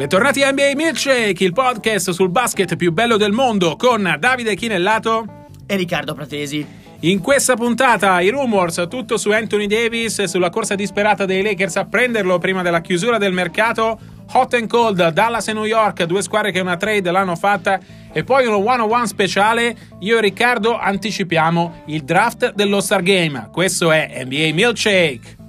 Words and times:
Bentornati 0.00 0.42
a 0.42 0.50
NBA 0.50 0.72
Milkshake, 0.76 1.44
il 1.44 1.52
podcast 1.52 2.12
sul 2.12 2.30
basket 2.30 2.74
più 2.74 2.90
bello 2.90 3.18
del 3.18 3.32
mondo 3.32 3.76
con 3.76 4.16
Davide 4.18 4.56
Chinellato 4.56 5.48
e 5.66 5.76
Riccardo 5.76 6.14
Pratesi. 6.14 6.66
In 7.00 7.20
questa 7.20 7.54
puntata 7.54 8.18
i 8.22 8.30
rumors, 8.30 8.86
tutto 8.88 9.18
su 9.18 9.30
Anthony 9.30 9.66
Davis 9.66 10.20
e 10.20 10.26
sulla 10.26 10.48
corsa 10.48 10.74
disperata 10.74 11.26
dei 11.26 11.42
Lakers 11.42 11.76
a 11.76 11.84
prenderlo 11.84 12.38
prima 12.38 12.62
della 12.62 12.80
chiusura 12.80 13.18
del 13.18 13.34
mercato. 13.34 14.00
Hot 14.32 14.54
and 14.54 14.68
cold, 14.68 15.06
Dallas 15.10 15.48
e 15.48 15.52
New 15.52 15.66
York, 15.66 16.02
due 16.04 16.22
squadre 16.22 16.50
che 16.50 16.60
una 16.60 16.78
trade 16.78 17.10
l'hanno 17.10 17.36
fatta. 17.36 17.78
E 18.10 18.24
poi 18.24 18.46
uno 18.46 18.56
one-on-one 18.56 19.06
speciale. 19.06 19.76
Io 19.98 20.16
e 20.16 20.22
Riccardo 20.22 20.78
anticipiamo 20.78 21.82
il 21.88 22.04
draft 22.04 22.54
dello 22.54 22.80
Star 22.80 23.02
Game. 23.02 23.50
Questo 23.52 23.92
è 23.92 24.22
NBA 24.24 24.54
Milkshake. 24.54 25.39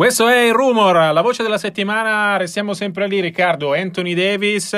Questo 0.00 0.28
è 0.28 0.46
il 0.46 0.54
rumor, 0.54 1.12
la 1.12 1.20
voce 1.20 1.42
della 1.42 1.58
settimana, 1.58 2.38
restiamo 2.38 2.72
sempre 2.72 3.06
lì 3.06 3.20
Riccardo, 3.20 3.74
Anthony 3.74 4.14
Davis, 4.14 4.74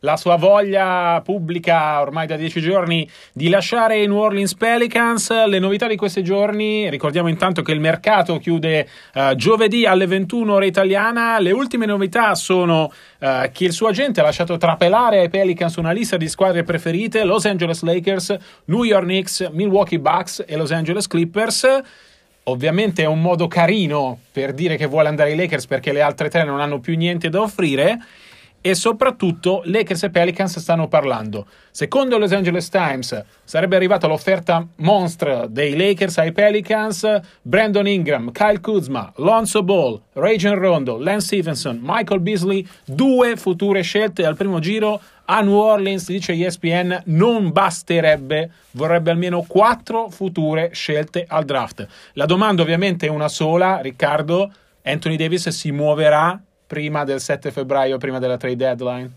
la 0.00 0.18
sua 0.18 0.36
voglia 0.36 1.18
pubblica 1.24 1.98
ormai 2.02 2.26
da 2.26 2.36
dieci 2.36 2.60
giorni 2.60 3.08
di 3.32 3.48
lasciare 3.48 4.02
i 4.02 4.06
New 4.06 4.18
Orleans 4.18 4.54
Pelicans, 4.54 5.46
le 5.46 5.58
novità 5.60 5.86
di 5.86 5.96
questi 5.96 6.22
giorni, 6.22 6.90
ricordiamo 6.90 7.28
intanto 7.28 7.62
che 7.62 7.72
il 7.72 7.80
mercato 7.80 8.36
chiude 8.36 8.86
uh, 9.14 9.34
giovedì 9.34 9.86
alle 9.86 10.06
21 10.06 10.52
ore 10.52 10.66
italiana, 10.66 11.38
le 11.38 11.52
ultime 11.52 11.86
novità 11.86 12.34
sono 12.34 12.92
uh, 13.20 13.50
che 13.50 13.64
il 13.64 13.72
suo 13.72 13.88
agente 13.88 14.20
ha 14.20 14.24
lasciato 14.24 14.58
trapelare 14.58 15.20
ai 15.20 15.30
Pelicans 15.30 15.76
una 15.76 15.92
lista 15.92 16.18
di 16.18 16.28
squadre 16.28 16.64
preferite, 16.64 17.24
Los 17.24 17.46
Angeles 17.46 17.80
Lakers, 17.80 18.36
New 18.66 18.84
York 18.84 19.04
Knicks, 19.04 19.48
Milwaukee 19.52 19.98
Bucks 19.98 20.44
e 20.46 20.54
Los 20.54 20.70
Angeles 20.70 21.06
Clippers. 21.06 21.82
Ovviamente 22.48 23.02
è 23.02 23.06
un 23.06 23.20
modo 23.20 23.48
carino 23.48 24.20
per 24.30 24.52
dire 24.52 24.76
che 24.76 24.86
vuole 24.86 25.08
andare 25.08 25.30
ai 25.30 25.36
Lakers 25.36 25.66
perché 25.66 25.92
le 25.92 26.00
altre 26.00 26.28
tre 26.28 26.44
non 26.44 26.60
hanno 26.60 26.78
più 26.78 26.96
niente 26.96 27.28
da 27.28 27.40
offrire 27.40 27.98
e 28.60 28.74
soprattutto 28.74 29.62
Lakers 29.64 30.04
e 30.04 30.10
Pelicans 30.10 30.58
stanno 30.58 30.86
parlando. 30.86 31.46
Secondo 31.70 32.18
Los 32.18 32.32
Angeles 32.32 32.68
Times 32.68 33.24
sarebbe 33.44 33.76
arrivata 33.76 34.06
l'offerta 34.06 34.66
monstra 34.76 35.46
dei 35.46 35.76
Lakers 35.76 36.18
ai 36.18 36.32
Pelicans, 36.32 37.20
Brandon 37.42 37.86
Ingram, 37.86 38.30
Kyle 38.32 38.60
Kuzma, 38.60 39.12
Lonzo 39.16 39.62
Ball, 39.62 40.00
Rajon 40.12 40.56
Rondo, 40.56 40.98
Lance 40.98 41.26
Stevenson, 41.26 41.78
Michael 41.82 42.20
Beasley, 42.20 42.66
due 42.84 43.36
future 43.36 43.82
scelte 43.82 44.24
al 44.24 44.36
primo 44.36 44.58
giro 44.58 45.00
a 45.26 45.40
New 45.40 45.54
Orleans, 45.54 46.06
dice 46.06 46.32
ESPN, 46.32 47.02
non 47.06 47.52
basterebbe, 47.52 48.50
vorrebbe 48.72 49.10
almeno 49.10 49.42
quattro 49.42 50.08
future 50.08 50.70
scelte 50.72 51.24
al 51.28 51.44
draft. 51.44 51.86
La 52.14 52.26
domanda 52.26 52.62
ovviamente 52.62 53.06
è 53.06 53.10
una 53.10 53.28
sola, 53.28 53.80
Riccardo, 53.80 54.52
Anthony 54.82 55.16
Davis 55.16 55.48
si 55.48 55.70
muoverà 55.72 56.40
prima 56.66 57.04
del 57.04 57.20
7 57.20 57.50
febbraio, 57.50 57.98
prima 57.98 58.18
della 58.18 58.36
trade 58.36 58.56
deadline? 58.56 59.10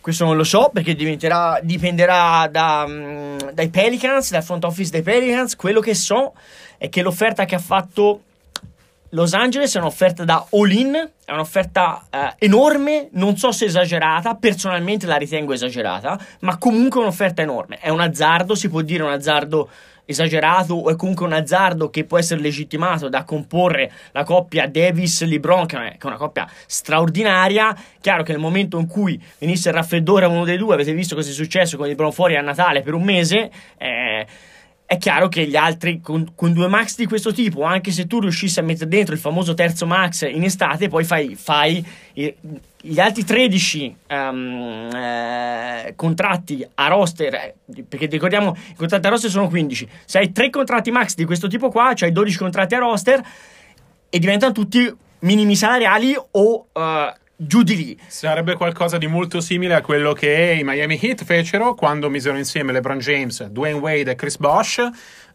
Questo 0.00 0.24
non 0.24 0.36
lo 0.36 0.44
so 0.44 0.70
perché 0.72 0.94
dipenderà 0.94 2.48
da, 2.50 2.84
um, 2.86 3.52
dai 3.52 3.68
Pelicans, 3.68 4.30
dal 4.30 4.42
front 4.42 4.64
office 4.64 4.90
dei 4.90 5.02
Pelicans. 5.02 5.56
Quello 5.56 5.80
che 5.80 5.94
so 5.94 6.32
è 6.78 6.88
che 6.88 7.02
l'offerta 7.02 7.44
che 7.44 7.54
ha 7.54 7.60
fatto 7.60 8.22
Los 9.12 9.34
Angeles 9.34 9.74
è 9.74 9.78
un'offerta 9.80 10.24
da 10.24 10.46
all-in, 10.50 10.94
è 11.24 11.32
un'offerta 11.32 12.06
eh, 12.10 12.46
enorme, 12.46 13.08
non 13.12 13.36
so 13.36 13.50
se 13.50 13.64
esagerata, 13.64 14.36
personalmente 14.36 15.06
la 15.06 15.16
ritengo 15.16 15.52
esagerata, 15.52 16.16
ma 16.40 16.58
comunque 16.58 17.00
un'offerta 17.00 17.42
enorme. 17.42 17.78
È 17.78 17.88
un 17.88 17.98
azzardo, 17.98 18.54
si 18.54 18.68
può 18.68 18.82
dire 18.82 19.02
un 19.02 19.10
azzardo 19.10 19.68
esagerato 20.04 20.74
o 20.74 20.90
è 20.90 20.96
comunque 20.96 21.26
un 21.26 21.32
azzardo 21.32 21.90
che 21.90 22.04
può 22.04 22.18
essere 22.18 22.40
legittimato 22.40 23.08
da 23.08 23.24
comporre 23.24 23.90
la 24.12 24.22
coppia 24.22 24.68
Davis-LeBron, 24.68 25.66
che 25.66 25.76
è 25.76 26.06
una 26.06 26.16
coppia 26.16 26.48
straordinaria. 26.66 27.76
Chiaro 28.00 28.22
che 28.22 28.30
nel 28.30 28.40
momento 28.40 28.78
in 28.78 28.86
cui 28.86 29.20
venisse 29.38 29.70
il 29.70 29.74
raffreddore 29.74 30.26
a 30.26 30.28
uno 30.28 30.44
dei 30.44 30.56
due, 30.56 30.74
avete 30.74 30.92
visto 30.92 31.16
cosa 31.16 31.30
è 31.30 31.32
successo 31.32 31.76
con 31.76 31.88
LeBron 31.88 32.12
fuori 32.12 32.36
a 32.36 32.42
Natale 32.42 32.82
per 32.82 32.94
un 32.94 33.02
mese, 33.02 33.50
eh, 33.76 34.26
è 34.90 34.98
chiaro 34.98 35.28
che 35.28 35.46
gli 35.46 35.54
altri, 35.54 36.00
con, 36.00 36.32
con, 36.34 36.52
due 36.52 36.66
max 36.66 36.96
di 36.96 37.06
questo 37.06 37.32
tipo, 37.32 37.62
anche 37.62 37.92
se 37.92 38.08
tu 38.08 38.18
riuscissi 38.18 38.58
a 38.58 38.64
mettere 38.64 38.90
dentro 38.90 39.14
il 39.14 39.20
famoso 39.20 39.54
terzo 39.54 39.86
max 39.86 40.28
in 40.28 40.42
estate, 40.42 40.88
poi 40.88 41.04
fai, 41.04 41.36
fai 41.36 41.86
gli 42.12 42.98
altri 42.98 43.22
13 43.22 43.96
um, 44.08 44.90
eh, 44.92 45.92
contratti 45.94 46.66
a 46.74 46.88
roster, 46.88 47.34
eh, 47.34 47.54
perché 47.88 48.06
ricordiamo 48.06 48.56
i 48.70 48.74
contratti 48.74 49.06
a 49.06 49.10
roster 49.10 49.30
sono 49.30 49.46
15, 49.46 49.88
se 50.06 50.18
hai 50.18 50.32
tre 50.32 50.50
contratti 50.50 50.90
max 50.90 51.14
di 51.14 51.24
questo 51.24 51.46
tipo 51.46 51.70
qua, 51.70 51.94
cioè 51.94 52.10
12 52.10 52.36
contratti 52.36 52.74
a 52.74 52.78
roster 52.78 53.24
e 54.10 54.18
diventano 54.18 54.50
tutti 54.50 54.92
minimi 55.20 55.54
salariali 55.54 56.16
o 56.32 56.66
uh, 56.72 56.80
giù 57.42 57.62
di 57.62 57.74
lì. 57.74 58.00
Sarebbe 58.06 58.54
qualcosa 58.54 58.98
di 58.98 59.06
molto 59.06 59.40
simile 59.40 59.74
a 59.74 59.80
quello 59.80 60.12
che 60.12 60.56
i 60.60 60.62
Miami 60.62 60.98
Heat 61.00 61.24
fecero 61.24 61.74
quando 61.74 62.10
misero 62.10 62.36
insieme 62.36 62.72
LeBron 62.72 62.98
James, 62.98 63.46
Dwayne 63.46 63.78
Wade 63.78 64.10
e 64.10 64.14
Chris 64.14 64.36
Bosh. 64.36 64.86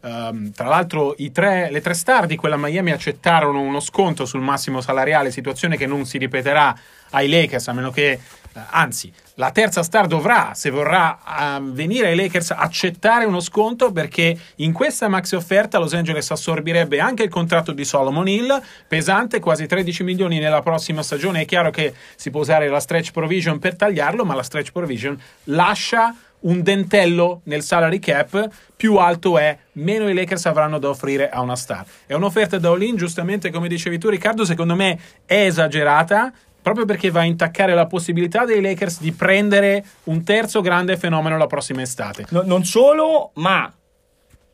Um, 0.02 0.52
tra 0.52 0.68
l'altro, 0.68 1.16
tre, 1.32 1.68
le 1.70 1.80
tre 1.80 1.94
star 1.94 2.26
di 2.26 2.36
quella 2.36 2.56
Miami 2.56 2.92
accettarono 2.92 3.60
uno 3.60 3.80
sconto 3.80 4.24
sul 4.24 4.40
massimo 4.40 4.80
salariale, 4.80 5.32
situazione 5.32 5.76
che 5.76 5.86
non 5.86 6.04
si 6.04 6.18
ripeterà 6.18 6.78
ai 7.10 7.28
Lakers, 7.28 7.68
a 7.68 7.72
meno 7.72 7.90
che 7.90 8.10
eh, 8.56 8.60
anzi, 8.70 9.12
la 9.34 9.50
terza 9.50 9.82
star 9.82 10.06
dovrà, 10.06 10.52
se 10.54 10.70
vorrà 10.70 11.18
uh, 11.58 11.62
venire 11.72 12.08
ai 12.08 12.16
Lakers, 12.16 12.52
accettare 12.52 13.26
uno 13.26 13.40
sconto 13.40 13.92
perché 13.92 14.34
in 14.56 14.72
questa 14.72 15.08
maxi 15.08 15.34
offerta 15.34 15.78
Los 15.78 15.92
Angeles 15.92 16.30
assorbirebbe 16.30 16.98
anche 16.98 17.22
il 17.22 17.28
contratto 17.28 17.72
di 17.72 17.84
Solomon 17.84 18.26
Hill, 18.26 18.62
pesante, 18.88 19.40
quasi 19.40 19.66
13 19.66 20.02
milioni 20.04 20.38
nella 20.38 20.62
prossima 20.62 21.02
stagione. 21.02 21.42
È 21.42 21.44
chiaro 21.44 21.70
che 21.70 21.92
si 22.16 22.30
può 22.30 22.40
usare 22.40 22.68
la 22.68 22.80
stretch 22.80 23.10
provision 23.10 23.58
per 23.58 23.76
tagliarlo, 23.76 24.24
ma 24.24 24.34
la 24.34 24.42
stretch 24.42 24.72
provision 24.72 25.20
lascia 25.44 26.14
un 26.38 26.62
dentello 26.62 27.40
nel 27.44 27.62
salary 27.62 27.98
cap, 27.98 28.48
più 28.74 28.96
alto 28.96 29.36
è, 29.36 29.56
meno 29.72 30.08
i 30.08 30.14
Lakers 30.14 30.46
avranno 30.46 30.78
da 30.78 30.88
offrire 30.88 31.28
a 31.28 31.40
una 31.40 31.56
star. 31.56 31.84
È 32.06 32.14
un'offerta 32.14 32.58
da 32.58 32.70
all-in, 32.70 32.96
giustamente 32.96 33.50
come 33.50 33.68
dicevi 33.68 33.98
tu 33.98 34.08
Riccardo, 34.08 34.44
secondo 34.44 34.74
me 34.74 34.98
è 35.26 35.44
esagerata, 35.44 36.32
proprio 36.66 36.84
perché 36.84 37.12
va 37.12 37.20
a 37.20 37.24
intaccare 37.24 37.74
la 37.74 37.86
possibilità 37.86 38.44
dei 38.44 38.60
Lakers 38.60 39.00
di 39.00 39.12
prendere 39.12 39.84
un 40.04 40.24
terzo 40.24 40.60
grande 40.60 40.96
fenomeno 40.96 41.38
la 41.38 41.46
prossima 41.46 41.82
estate. 41.82 42.24
No, 42.30 42.42
non 42.44 42.64
solo, 42.64 43.30
ma 43.34 43.72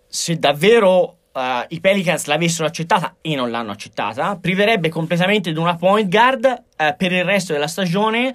se 0.07 0.39
davvero 0.39 1.17
Uh, 1.33 1.65
i 1.69 1.81
Pelicans 1.81 2.27
l'avessero 2.27 2.67
accettata 2.67 3.15
e 3.23 3.35
non 3.35 3.51
l'hanno 3.51 3.71
accettata, 3.71 4.37
priverebbe 4.39 4.91
completamente 4.91 5.51
di 5.51 5.59
una 5.59 5.77
point 5.77 6.07
guard 6.11 6.45
uh, 6.45 6.95
per 6.95 7.11
il 7.11 7.25
resto 7.25 7.55
della 7.55 7.69
stagione 7.69 8.35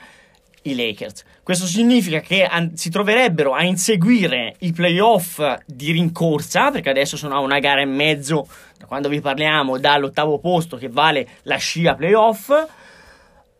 i 0.63 0.73
Lakers. 0.73 1.23
Questo 1.43 1.67
significa 1.67 2.21
che 2.21 2.43
an- 2.43 2.75
si 2.75 2.89
troverebbero 2.89 3.53
a 3.53 3.61
inseguire 3.61 4.55
i 4.61 4.73
playoff 4.73 5.39
di 5.67 5.91
rincorsa, 5.91 6.71
perché 6.71 6.89
adesso 6.89 7.17
sono 7.17 7.35
a 7.35 7.39
una 7.39 7.59
gara 7.59 7.81
e 7.81 7.85
mezzo, 7.85 8.47
da 8.79 8.87
quando 8.87 9.09
vi 9.09 9.21
parliamo, 9.21 9.77
dall'ottavo 9.77 10.39
posto 10.39 10.75
che 10.77 10.89
vale 10.89 11.27
la 11.43 11.57
scia 11.57 11.93
playoff 11.93 12.51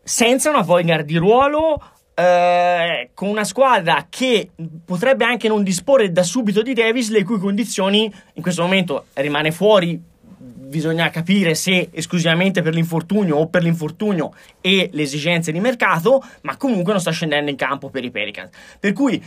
senza 0.08 0.48
una 0.48 0.64
point 0.64 1.02
di 1.02 1.16
ruolo, 1.18 1.82
eh, 2.14 3.10
con 3.12 3.28
una 3.28 3.44
squadra 3.44 4.06
che 4.08 4.50
potrebbe 4.82 5.26
anche 5.26 5.48
non 5.48 5.62
disporre 5.62 6.10
da 6.10 6.22
subito 6.22 6.62
di 6.62 6.72
Davis, 6.72 7.10
le 7.10 7.24
cui 7.24 7.38
condizioni 7.38 8.10
in 8.32 8.42
questo 8.42 8.62
momento 8.62 9.04
rimane 9.12 9.52
fuori. 9.52 10.00
Bisogna 10.40 11.10
capire 11.10 11.54
se 11.54 11.90
esclusivamente 11.92 12.62
per 12.62 12.74
l'infortunio 12.74 13.36
o 13.36 13.48
per 13.48 13.62
l'infortunio 13.62 14.32
e 14.62 14.88
le 14.92 15.02
esigenze 15.02 15.52
di 15.52 15.60
mercato, 15.60 16.24
ma 16.42 16.56
comunque 16.56 16.92
non 16.92 17.00
sta 17.02 17.10
scendendo 17.10 17.50
in 17.50 17.56
campo 17.56 17.90
per 17.90 18.02
i 18.02 18.10
Pelicans. 18.10 18.50
Per 18.80 18.94
cui 18.94 19.22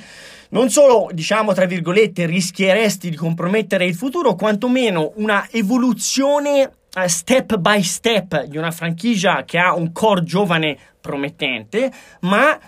non 0.49 0.71
solo, 0.71 1.09
diciamo, 1.13 1.53
tra 1.53 1.65
virgolette, 1.65 2.25
rischieresti 2.25 3.11
di 3.11 3.15
compromettere 3.15 3.85
il 3.85 3.95
futuro, 3.95 4.33
quantomeno 4.33 5.13
una 5.15 5.47
evoluzione 5.51 6.71
step 7.05 7.57
by 7.57 7.81
step 7.81 8.43
di 8.43 8.57
una 8.57 8.71
franchigia 8.71 9.43
che 9.45 9.57
ha 9.57 9.73
un 9.73 9.91
core 9.91 10.23
giovane 10.23 10.77
promettente, 10.99 11.91
ma 12.21 12.59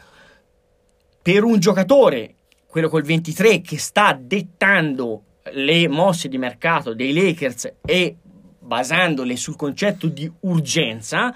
per 1.21 1.43
un 1.43 1.59
giocatore, 1.59 2.35
quello 2.67 2.89
col 2.89 3.03
23, 3.03 3.61
che 3.61 3.77
sta 3.77 4.17
dettando 4.19 5.23
le 5.51 5.87
mosse 5.87 6.29
di 6.29 6.37
mercato 6.37 6.93
dei 6.93 7.13
Lakers 7.13 7.73
e 7.85 8.15
basandole 8.59 9.35
sul 9.35 9.55
concetto 9.55 10.07
di 10.07 10.31
urgenza, 10.41 11.33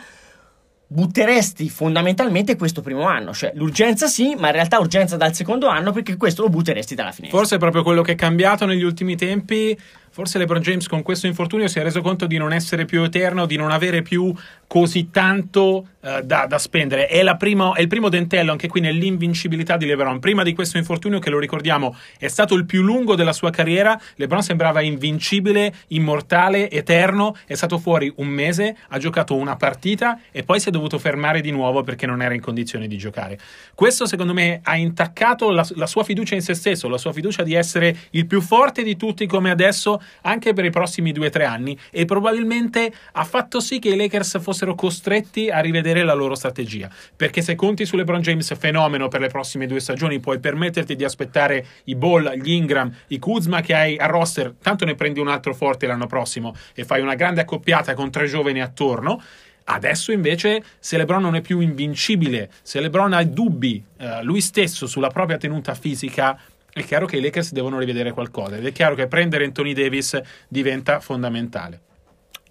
butteresti 0.89 1.69
fondamentalmente 1.69 2.55
questo 2.55 2.81
primo 2.81 3.05
anno. 3.05 3.33
Cioè, 3.33 3.51
l'urgenza 3.55 4.07
sì, 4.07 4.35
ma 4.35 4.47
in 4.47 4.53
realtà 4.53 4.79
urgenza 4.79 5.17
dal 5.17 5.33
secondo 5.33 5.67
anno 5.67 5.91
perché 5.91 6.15
questo 6.15 6.43
lo 6.43 6.49
butteresti 6.49 6.95
dalla 6.95 7.11
finestra. 7.11 7.37
Forse 7.37 7.55
è 7.55 7.59
proprio 7.59 7.83
quello 7.83 8.01
che 8.01 8.13
è 8.13 8.15
cambiato 8.15 8.65
negli 8.65 8.83
ultimi 8.83 9.15
tempi 9.17 9.77
forse 10.17 10.39
LeBron 10.39 10.63
James 10.63 10.87
con 10.87 11.03
questo 11.03 11.27
infortunio 11.27 11.67
si 11.67 11.77
è 11.77 11.83
reso 11.83 12.01
conto 12.01 12.25
di 12.25 12.37
non 12.37 12.51
essere 12.51 12.85
più 12.85 13.03
eterno, 13.03 13.45
di 13.45 13.55
non 13.55 13.69
avere 13.69 14.01
più 14.01 14.33
così 14.65 15.11
tanto 15.11 15.87
uh, 15.99 16.21
da, 16.23 16.47
da, 16.47 16.57
spendere. 16.57 17.05
È, 17.05 17.23
prima, 17.37 17.73
è, 17.73 17.81
il 17.81 17.87
primo 17.87 18.09
dentello 18.09 18.51
anche 18.51 18.67
qui 18.67 18.81
nell'invincibilità 18.81 19.77
di 19.77 19.85
LeBron. 19.85 20.17
Prima 20.17 20.41
di 20.41 20.55
questo 20.55 20.79
infortunio, 20.79 21.19
che 21.19 21.29
lo 21.29 21.37
ricordiamo, 21.37 21.95
è 22.17 22.27
stato 22.29 22.55
il 22.55 22.65
più 22.65 22.81
lungo 22.81 23.13
della 23.13 23.31
sua 23.31 23.51
carriera. 23.51 23.95
LeBron 24.15 24.41
sembrava 24.41 24.81
invincibile, 24.81 25.71
immortale, 25.89 26.71
eterno. 26.71 27.35
È 27.45 27.53
stato 27.53 27.77
fuori 27.77 28.11
un 28.15 28.27
mese, 28.27 28.75
ha 28.87 28.97
giocato 28.97 29.35
una 29.35 29.55
partita 29.55 30.19
e 30.31 30.41
poi 30.41 30.59
si 30.59 30.69
è 30.69 30.71
dovuto 30.71 30.97
fermare 30.97 31.41
di 31.41 31.51
nuovo 31.51 31.83
perché 31.83 32.07
non 32.07 32.23
era 32.23 32.33
in 32.33 32.41
condizione 32.41 32.87
di 32.87 32.97
giocare. 32.97 33.37
Questo, 33.75 34.07
secondo 34.07 34.33
me, 34.33 34.61
ha 34.63 34.75
intaccato 34.75 35.51
la, 35.51 35.65
la 35.75 35.85
sua 35.85 36.03
fiducia 36.03 36.33
in 36.33 36.41
se 36.41 36.55
stesso, 36.55 36.89
la 36.89 36.97
sua 36.97 37.13
fiducia 37.13 37.43
di 37.43 37.53
essere 37.53 37.95
il 38.11 38.25
più 38.25 38.41
forte 38.41 38.81
di 38.81 38.97
tutti 38.97 39.27
come 39.27 39.51
adesso, 39.51 40.01
anche 40.21 40.53
per 40.53 40.65
i 40.65 40.69
prossimi 40.69 41.11
due 41.11 41.27
o 41.27 41.29
tre 41.29 41.45
anni. 41.45 41.77
E 41.91 42.05
probabilmente 42.05 42.91
ha 43.13 43.23
fatto 43.23 43.59
sì 43.59 43.79
che 43.79 43.89
i 43.89 43.95
Lakers 43.95 44.39
fossero 44.41 44.75
costretti 44.75 45.49
a 45.49 45.59
rivedere 45.59 46.03
la 46.03 46.13
loro 46.13 46.35
strategia. 46.35 46.89
Perché 47.15 47.41
se 47.41 47.55
conti 47.55 47.85
su 47.85 47.95
LeBron 47.95 48.21
James 48.21 48.55
fenomeno 48.57 49.07
per 49.07 49.21
le 49.21 49.27
prossime 49.27 49.67
due 49.67 49.79
stagioni, 49.79 50.19
puoi 50.19 50.39
permetterti 50.39 50.95
di 50.95 51.03
aspettare 51.03 51.65
i 51.85 51.95
Ball, 51.95 52.35
gli 52.35 52.51
Ingram, 52.51 52.93
i 53.07 53.19
Kuzma 53.19 53.61
che 53.61 53.73
hai 53.73 53.97
a 53.97 54.05
roster, 54.05 54.53
tanto 54.61 54.85
ne 54.85 54.95
prendi 54.95 55.19
un 55.19 55.27
altro 55.27 55.53
forte 55.53 55.87
l'anno 55.87 56.07
prossimo 56.07 56.55
e 56.73 56.83
fai 56.83 57.01
una 57.01 57.15
grande 57.15 57.41
accoppiata 57.41 57.93
con 57.93 58.11
tre 58.11 58.27
giovani 58.27 58.61
attorno. 58.61 59.21
Adesso 59.69 60.13
invece, 60.13 60.63
se 60.79 60.95
LeBron 60.95 61.21
non 61.21 61.35
è 61.35 61.41
più 61.41 61.59
invincibile, 61.59 62.49
se 62.61 62.79
LeBron 62.79 63.11
ha 63.11 63.23
dubbi 63.23 63.83
eh, 63.97 64.23
lui 64.23 64.39
stesso 64.39 64.87
sulla 64.87 65.09
propria 65.09 65.37
tenuta 65.37 65.73
fisica, 65.73 66.39
è 66.79 66.85
chiaro 66.85 67.05
che 67.05 67.17
i 67.17 67.21
Lakers 67.21 67.51
devono 67.51 67.79
rivedere 67.79 68.11
qualcosa 68.11 68.55
ed 68.55 68.65
è 68.65 68.71
chiaro 68.71 68.95
che 68.95 69.07
prendere 69.07 69.45
Anthony 69.45 69.73
Davis 69.73 70.19
diventa 70.47 70.99
fondamentale. 70.99 71.81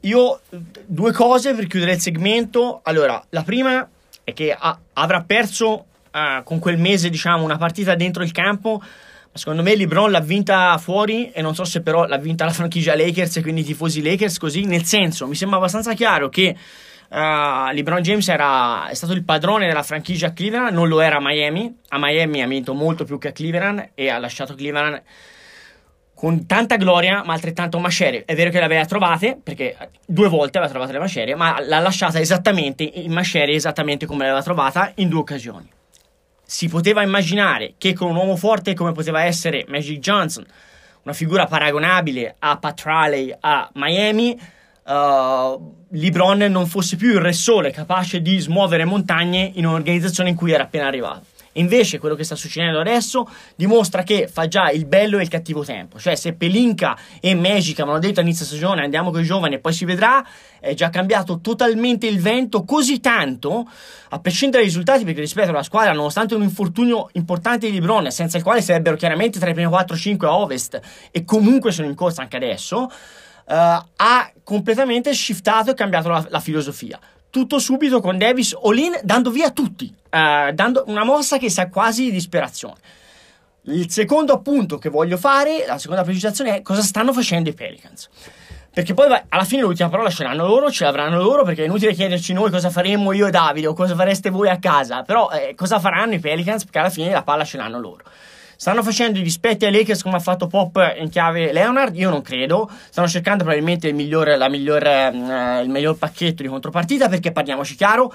Io 0.00 0.40
due 0.84 1.12
cose 1.12 1.54
per 1.54 1.66
chiudere 1.66 1.92
il 1.92 2.00
segmento. 2.00 2.80
Allora, 2.84 3.22
la 3.30 3.42
prima 3.42 3.88
è 4.22 4.32
che 4.32 4.56
ha, 4.56 4.78
avrà 4.92 5.22
perso 5.22 5.86
uh, 6.12 6.42
con 6.44 6.58
quel 6.58 6.78
mese, 6.78 7.10
diciamo, 7.10 7.42
una 7.42 7.56
partita 7.56 7.94
dentro 7.94 8.22
il 8.22 8.32
campo. 8.32 8.78
Ma 8.80 9.38
secondo 9.42 9.62
me 9.62 9.74
LeBron 9.74 10.10
l'ha 10.10 10.20
vinta 10.20 10.78
fuori 10.78 11.30
e 11.32 11.42
non 11.42 11.54
so 11.54 11.64
se 11.64 11.80
però 11.80 12.06
l'ha 12.06 12.18
vinta 12.18 12.44
la 12.44 12.52
franchigia 12.52 12.96
Lakers 12.96 13.36
e 13.36 13.42
quindi 13.42 13.62
i 13.62 13.64
tifosi 13.64 14.02
Lakers 14.02 14.38
così. 14.38 14.64
Nel 14.64 14.84
senso, 14.84 15.26
mi 15.26 15.34
sembra 15.34 15.58
abbastanza 15.58 15.94
chiaro 15.94 16.28
che 16.28 16.56
Uh, 17.08 17.72
LeBron 17.72 18.02
James 18.02 18.26
era, 18.28 18.88
è 18.88 18.94
stato 18.94 19.12
il 19.12 19.24
padrone 19.24 19.66
della 19.66 19.82
franchigia 19.82 20.32
Cleveland, 20.32 20.74
non 20.74 20.88
lo 20.88 21.00
era 21.00 21.16
a 21.16 21.20
Miami. 21.20 21.74
A 21.88 21.98
Miami 21.98 22.42
ha 22.42 22.46
vinto 22.46 22.74
molto 22.74 23.04
più 23.04 23.18
che 23.18 23.28
a 23.28 23.32
Cleveland 23.32 23.90
e 23.94 24.08
ha 24.08 24.18
lasciato 24.18 24.54
Cleveland 24.54 25.02
con 26.16 26.46
tanta 26.46 26.76
gloria, 26.76 27.22
ma 27.24 27.34
altrettanto 27.34 27.78
macerie. 27.78 28.24
È 28.24 28.34
vero 28.34 28.50
che 28.50 28.58
le 28.58 28.64
aveva 28.64 28.86
trovate, 28.86 29.38
perché 29.40 29.76
due 30.06 30.28
volte 30.28 30.56
aveva 30.56 30.72
trovato 30.72 30.92
le 30.92 30.98
macerie, 30.98 31.34
ma 31.34 31.60
l'ha 31.60 31.78
lasciata 31.78 32.18
esattamente 32.18 32.82
in 32.82 33.12
macerie, 33.12 33.54
esattamente 33.54 34.06
come 34.06 34.24
l'aveva 34.24 34.42
trovata 34.42 34.92
in 34.94 35.10
due 35.10 35.20
occasioni. 35.20 35.70
Si 36.42 36.68
poteva 36.68 37.02
immaginare 37.02 37.74
che 37.76 37.92
con 37.92 38.08
un 38.08 38.16
uomo 38.16 38.36
forte 38.36 38.72
come 38.72 38.92
poteva 38.92 39.24
essere 39.24 39.66
Magic 39.68 39.98
Johnson, 39.98 40.46
una 41.02 41.14
figura 41.14 41.46
paragonabile 41.46 42.36
a 42.38 42.56
Pat 42.56 42.82
Riley 42.84 43.36
a 43.38 43.68
Miami, 43.74 44.38
uh, 44.86 45.74
LeBron 45.90 46.38
non 46.50 46.66
fosse 46.66 46.96
più 46.96 47.10
il 47.10 47.20
re 47.20 47.32
sole 47.32 47.70
capace 47.70 48.20
di 48.20 48.38
smuovere 48.38 48.84
montagne 48.84 49.50
in 49.54 49.66
un'organizzazione 49.66 50.30
in 50.30 50.36
cui 50.36 50.52
era 50.52 50.64
appena 50.64 50.86
arrivato. 50.86 51.34
Invece 51.56 51.98
quello 51.98 52.14
che 52.14 52.24
sta 52.24 52.34
succedendo 52.34 52.80
adesso 52.80 53.26
dimostra 53.54 54.02
che 54.02 54.28
fa 54.28 54.46
già 54.46 54.70
il 54.70 54.84
bello 54.84 55.18
e 55.18 55.22
il 55.22 55.28
cattivo 55.28 55.64
tempo. 55.64 55.98
Cioè 55.98 56.14
se 56.14 56.34
Pelinka 56.34 56.96
e 57.20 57.34
Magic 57.34 57.78
avevano 57.78 57.98
detto 57.98 58.20
all'inizio 58.20 58.44
stagione 58.44 58.82
andiamo 58.82 59.10
con 59.10 59.20
i 59.20 59.24
giovani 59.24 59.54
e 59.54 59.58
poi 59.58 59.72
si 59.72 59.86
vedrà, 59.86 60.26
è 60.60 60.74
già 60.74 60.90
cambiato 60.90 61.40
totalmente 61.40 62.06
il 62.06 62.20
vento 62.20 62.64
così 62.64 63.00
tanto, 63.00 63.66
a 64.10 64.18
prescindere 64.18 64.62
dai 64.62 64.70
risultati, 64.70 65.04
perché 65.04 65.20
rispetto 65.20 65.50
alla 65.50 65.62
squadra, 65.62 65.92
nonostante 65.92 66.34
un 66.34 66.42
infortunio 66.42 67.08
importante 67.12 67.70
di 67.70 67.72
Lebron, 67.72 68.10
senza 68.10 68.36
il 68.36 68.42
quale 68.42 68.60
sarebbero 68.60 68.96
chiaramente 68.96 69.38
tra 69.38 69.48
i 69.48 69.54
primi 69.54 69.70
4-5 69.70 70.26
a 70.26 70.36
ovest 70.36 70.80
e 71.10 71.24
comunque 71.24 71.72
sono 71.72 71.88
in 71.88 71.94
corsa 71.94 72.20
anche 72.20 72.36
adesso, 72.36 72.90
ha 73.54 74.32
completamente 74.42 75.14
shiftato 75.14 75.70
e 75.70 75.74
cambiato 75.74 76.08
la, 76.08 76.26
la 76.28 76.40
filosofia 76.40 76.98
tutto 77.36 77.58
subito 77.58 78.00
con 78.00 78.16
Davis 78.16 78.56
all-in, 78.62 78.98
dando 79.02 79.30
via 79.30 79.50
tutti, 79.50 79.92
uh, 79.94 80.52
dando 80.54 80.84
una 80.86 81.04
mossa 81.04 81.36
che 81.36 81.50
sa 81.50 81.68
quasi 81.68 82.04
di 82.04 82.10
disperazione. 82.10 82.76
Il 83.64 83.90
secondo 83.90 84.32
appunto 84.32 84.78
che 84.78 84.88
voglio 84.88 85.18
fare, 85.18 85.64
la 85.66 85.76
seconda 85.76 86.02
precisazione 86.02 86.56
è 86.56 86.62
cosa 86.62 86.80
stanno 86.80 87.12
facendo 87.12 87.50
i 87.50 87.52
Pelicans. 87.52 88.08
Perché 88.72 88.94
poi 88.94 89.08
alla 89.28 89.44
fine 89.44 89.62
l'ultima 89.62 89.90
parola 89.90 90.08
ce 90.08 90.22
l'hanno 90.22 90.46
loro, 90.46 90.70
ce 90.70 90.84
l'avranno 90.84 91.18
loro, 91.18 91.44
perché 91.44 91.62
è 91.62 91.66
inutile 91.66 91.92
chiederci 91.92 92.32
noi 92.32 92.50
cosa 92.50 92.70
faremmo 92.70 93.12
io 93.12 93.26
e 93.26 93.30
Davide 93.30 93.66
o 93.66 93.74
cosa 93.74 93.94
fareste 93.94 94.30
voi 94.30 94.48
a 94.48 94.58
casa. 94.58 95.02
Però 95.02 95.28
eh, 95.30 95.54
cosa 95.54 95.78
faranno 95.78 96.14
i 96.14 96.18
Pelicans? 96.18 96.62
Perché 96.62 96.78
alla 96.78 96.90
fine 96.90 97.10
la 97.10 97.22
palla 97.22 97.44
ce 97.44 97.58
l'hanno 97.58 97.78
loro. 97.78 98.04
Stanno 98.56 98.82
facendo 98.82 99.18
i 99.18 99.22
dispetti 99.22 99.66
ai 99.66 99.72
Lakers 99.72 100.02
come 100.02 100.16
ha 100.16 100.20
fatto 100.20 100.46
Pop 100.46 100.94
in 100.98 101.10
chiave 101.10 101.52
Leonard? 101.52 101.94
Io 101.96 102.08
non 102.08 102.22
credo. 102.22 102.70
Stanno 102.88 103.06
cercando 103.06 103.44
probabilmente 103.44 103.88
il 103.88 103.94
miglior, 103.94 104.34
miglior, 104.48 104.86
eh, 104.86 105.62
il 105.62 105.68
miglior 105.68 105.96
pacchetto 105.96 106.42
di 106.42 106.48
contropartita 106.48 107.08
perché 107.10 107.32
parliamoci 107.32 107.74
chiaro, 107.74 108.12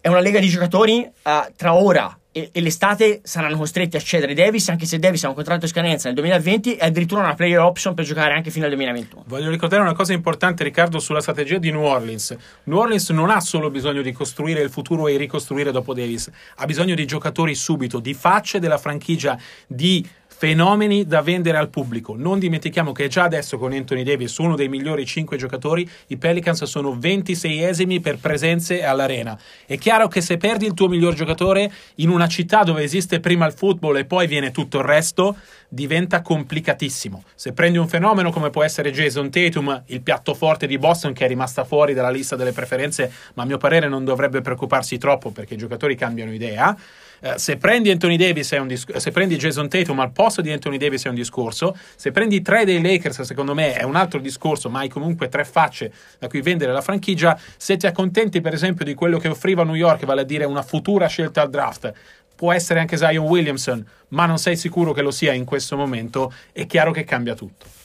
è 0.00 0.08
una 0.08 0.20
lega 0.20 0.40
di 0.40 0.48
giocatori 0.48 1.02
eh, 1.04 1.52
tra 1.56 1.74
ora 1.74 2.14
e, 2.32 2.50
e, 2.52 2.60
l'estate 2.60 3.20
saranno 3.24 3.56
costretti 3.56 3.96
a 3.96 4.00
cedere 4.00 4.34
Davis, 4.34 4.68
anche 4.68 4.86
se 4.86 4.98
Davis 4.98 5.24
ha 5.24 5.28
un 5.28 5.34
contratto 5.34 5.64
in 5.64 5.70
scadenza 5.70 6.06
nel 6.06 6.16
2020 6.16 6.76
e 6.76 6.86
addirittura 6.86 7.22
una 7.22 7.34
player 7.34 7.58
option 7.58 7.92
per 7.92 8.04
giocare 8.04 8.34
anche 8.34 8.50
fino 8.50 8.64
al 8.64 8.70
2021. 8.70 9.24
Voglio 9.26 9.50
ricordare 9.50 9.82
una 9.82 9.94
cosa 9.94 10.12
importante, 10.12 10.62
Riccardo, 10.62 11.00
sulla 11.00 11.20
strategia 11.20 11.58
di 11.58 11.72
New 11.72 11.82
Orleans. 11.82 12.36
New 12.64 12.78
Orleans 12.78 13.10
non 13.10 13.30
ha 13.30 13.40
solo 13.40 13.68
bisogno 13.68 14.00
di 14.00 14.12
costruire 14.12 14.62
il 14.62 14.70
futuro 14.70 15.08
e 15.08 15.16
ricostruire 15.16 15.72
dopo 15.72 15.92
Davis, 15.92 16.30
ha 16.56 16.66
bisogno 16.66 16.94
di 16.94 17.04
giocatori 17.04 17.54
subito, 17.54 17.98
di 17.98 18.14
facce 18.14 18.60
della 18.60 18.78
franchigia, 18.78 19.36
di 19.66 20.08
fenomeni 20.40 21.06
da 21.06 21.20
vendere 21.20 21.58
al 21.58 21.68
pubblico. 21.68 22.14
Non 22.16 22.38
dimentichiamo 22.38 22.92
che 22.92 23.08
già 23.08 23.24
adesso 23.24 23.58
con 23.58 23.72
Anthony 23.72 24.04
Davis, 24.04 24.38
uno 24.38 24.56
dei 24.56 24.70
migliori 24.70 25.04
5 25.04 25.36
giocatori, 25.36 25.86
i 26.06 26.16
Pelicans 26.16 26.64
sono 26.64 26.96
26esimi 26.96 28.00
per 28.00 28.16
presenze 28.16 28.82
all'arena. 28.82 29.38
È 29.66 29.76
chiaro 29.76 30.08
che 30.08 30.22
se 30.22 30.38
perdi 30.38 30.64
il 30.64 30.72
tuo 30.72 30.88
miglior 30.88 31.12
giocatore 31.12 31.70
in 31.96 32.08
una 32.08 32.26
città 32.26 32.62
dove 32.62 32.82
esiste 32.82 33.20
prima 33.20 33.44
il 33.44 33.52
football 33.52 33.98
e 33.98 34.06
poi 34.06 34.26
viene 34.26 34.50
tutto 34.50 34.78
il 34.78 34.84
resto, 34.84 35.36
diventa 35.68 36.22
complicatissimo. 36.22 37.22
Se 37.34 37.52
prendi 37.52 37.76
un 37.76 37.86
fenomeno 37.86 38.30
come 38.30 38.48
può 38.48 38.62
essere 38.62 38.92
Jason 38.92 39.28
Tatum, 39.28 39.82
il 39.88 40.00
piatto 40.00 40.32
forte 40.32 40.66
di 40.66 40.78
Boston 40.78 41.12
che 41.12 41.26
è 41.26 41.28
rimasta 41.28 41.64
fuori 41.64 41.92
dalla 41.92 42.08
lista 42.08 42.34
delle 42.34 42.52
preferenze, 42.52 43.12
ma 43.34 43.42
a 43.42 43.46
mio 43.46 43.58
parere 43.58 43.88
non 43.88 44.06
dovrebbe 44.06 44.40
preoccuparsi 44.40 44.96
troppo 44.96 45.32
perché 45.32 45.52
i 45.52 45.58
giocatori 45.58 45.96
cambiano 45.96 46.32
idea. 46.32 46.74
Uh, 47.20 47.36
se 47.36 47.56
prendi 47.56 47.90
Anthony 47.90 48.16
Davis 48.16 48.52
è 48.52 48.58
un 48.58 48.66
disc- 48.66 48.96
se 48.96 49.10
prendi 49.10 49.36
Jason 49.36 49.68
Tatum 49.68 50.00
al 50.00 50.10
posto 50.10 50.40
di 50.40 50.50
Anthony 50.50 50.78
Davis 50.78 51.04
è 51.04 51.08
un 51.08 51.14
discorso, 51.14 51.76
se 51.94 52.12
prendi 52.12 52.40
tre 52.40 52.64
dei 52.64 52.80
Lakers 52.80 53.22
secondo 53.22 53.54
me 53.54 53.74
è 53.74 53.82
un 53.82 53.94
altro 53.94 54.20
discorso, 54.20 54.70
ma 54.70 54.80
hai 54.80 54.88
comunque 54.88 55.28
tre 55.28 55.44
facce 55.44 55.92
da 56.18 56.28
cui 56.28 56.40
vendere 56.40 56.72
la 56.72 56.80
franchigia, 56.80 57.38
se 57.56 57.76
ti 57.76 57.86
accontenti 57.86 58.40
per 58.40 58.54
esempio 58.54 58.84
di 58.84 58.94
quello 58.94 59.18
che 59.18 59.28
offriva 59.28 59.64
New 59.64 59.74
York, 59.74 60.04
vale 60.06 60.22
a 60.22 60.24
dire 60.24 60.44
una 60.44 60.62
futura 60.62 61.06
scelta 61.08 61.42
al 61.42 61.50
draft, 61.50 61.92
può 62.34 62.52
essere 62.52 62.80
anche 62.80 62.96
Zion 62.96 63.26
Williamson, 63.26 63.84
ma 64.08 64.24
non 64.24 64.38
sei 64.38 64.56
sicuro 64.56 64.92
che 64.92 65.02
lo 65.02 65.10
sia 65.10 65.34
in 65.34 65.44
questo 65.44 65.76
momento, 65.76 66.32
è 66.52 66.64
chiaro 66.64 66.90
che 66.90 67.04
cambia 67.04 67.34
tutto. 67.34 67.79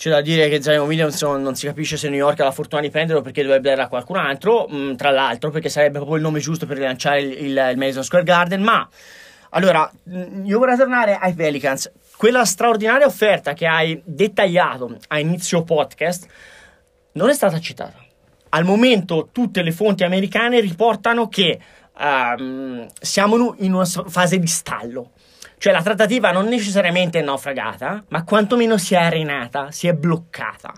C'è 0.00 0.08
da 0.08 0.22
dire 0.22 0.48
che 0.48 0.62
Zion 0.62 0.86
Williamson 0.86 1.42
non 1.42 1.54
si 1.56 1.66
capisce 1.66 1.98
se 1.98 2.08
New 2.08 2.16
York 2.16 2.40
ha 2.40 2.44
la 2.44 2.52
fortuna 2.52 2.80
di 2.80 2.88
prenderlo 2.88 3.20
perché 3.20 3.42
dovrebbe 3.42 3.68
darla 3.68 3.84
a 3.84 3.88
qualcun 3.88 4.16
altro, 4.16 4.66
mh, 4.66 4.76
mm, 4.76 4.94
tra 4.94 5.10
l'altro 5.10 5.50
perché 5.50 5.68
sarebbe 5.68 5.98
proprio 5.98 6.16
il 6.16 6.22
nome 6.22 6.40
giusto 6.40 6.64
per 6.64 6.78
rilanciare 6.78 7.20
il, 7.20 7.32
il, 7.32 7.68
il 7.72 7.76
Madison 7.76 8.02
Square 8.02 8.24
Garden, 8.24 8.62
ma 8.62 8.88
allora 9.50 9.92
mm, 10.08 10.46
io 10.46 10.58
vorrei 10.58 10.78
tornare 10.78 11.18
ai 11.20 11.34
Pelicans. 11.34 11.92
Quella 12.16 12.46
straordinaria 12.46 13.04
offerta 13.04 13.52
che 13.52 13.66
hai 13.66 14.00
dettagliato 14.02 14.96
a 15.08 15.18
inizio 15.18 15.64
podcast 15.64 16.26
non 17.12 17.28
è 17.28 17.34
stata 17.34 17.60
citata. 17.60 18.02
Al 18.48 18.64
momento 18.64 19.28
tutte 19.30 19.60
le 19.60 19.70
fonti 19.70 20.02
americane 20.02 20.60
riportano 20.60 21.28
che 21.28 21.60
um, 21.98 22.86
siamo 22.98 23.54
in 23.58 23.74
una 23.74 23.84
fase 23.84 24.38
di 24.38 24.46
stallo. 24.46 25.10
Cioè 25.60 25.74
la 25.74 25.82
trattativa 25.82 26.30
non 26.30 26.46
necessariamente 26.46 27.18
è 27.18 27.22
naufragata, 27.22 28.02
ma 28.08 28.24
quantomeno 28.24 28.78
si 28.78 28.94
è 28.94 28.96
arenata, 28.96 29.70
si 29.70 29.88
è 29.88 29.92
bloccata. 29.92 30.72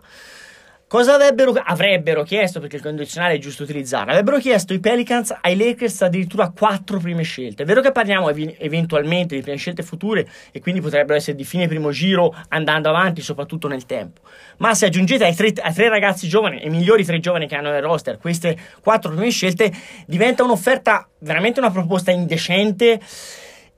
Cosa 0.88 1.14
avrebbero, 1.14 1.52
avrebbero, 1.52 2.24
chiesto, 2.24 2.58
perché 2.58 2.76
il 2.76 2.82
condizionale 2.82 3.34
è 3.34 3.38
giusto 3.38 3.62
utilizzare, 3.62 4.10
avrebbero 4.10 4.38
chiesto 4.38 4.74
i 4.74 4.80
Pelicans 4.80 5.32
ai 5.40 5.56
Lakers 5.56 6.02
addirittura 6.02 6.50
quattro 6.50 6.98
prime 6.98 7.22
scelte. 7.22 7.62
È 7.62 7.66
vero 7.66 7.80
che 7.80 7.92
parliamo 7.92 8.28
ev- 8.28 8.56
eventualmente 8.58 9.36
di 9.36 9.42
prime 9.42 9.56
scelte 9.56 9.84
future 9.84 10.28
e 10.50 10.60
quindi 10.60 10.80
potrebbero 10.80 11.16
essere 11.16 11.36
di 11.36 11.44
fine 11.44 11.68
primo 11.68 11.92
giro 11.92 12.34
andando 12.48 12.88
avanti, 12.88 13.20
soprattutto 13.22 13.68
nel 13.68 13.86
tempo. 13.86 14.22
Ma 14.56 14.74
se 14.74 14.86
aggiungete 14.86 15.24
ai 15.24 15.36
tre, 15.36 15.52
ai 15.62 15.72
tre 15.72 15.90
ragazzi 15.90 16.26
giovani, 16.26 16.66
i 16.66 16.70
migliori 16.70 17.04
tre 17.04 17.20
giovani 17.20 17.46
che 17.46 17.54
hanno 17.54 17.70
nel 17.70 17.82
roster, 17.82 18.18
queste 18.18 18.58
quattro 18.80 19.12
prime 19.12 19.30
scelte, 19.30 19.72
diventa 20.06 20.42
un'offerta, 20.42 21.08
veramente 21.20 21.60
una 21.60 21.70
proposta 21.70 22.10
indecente 22.10 22.98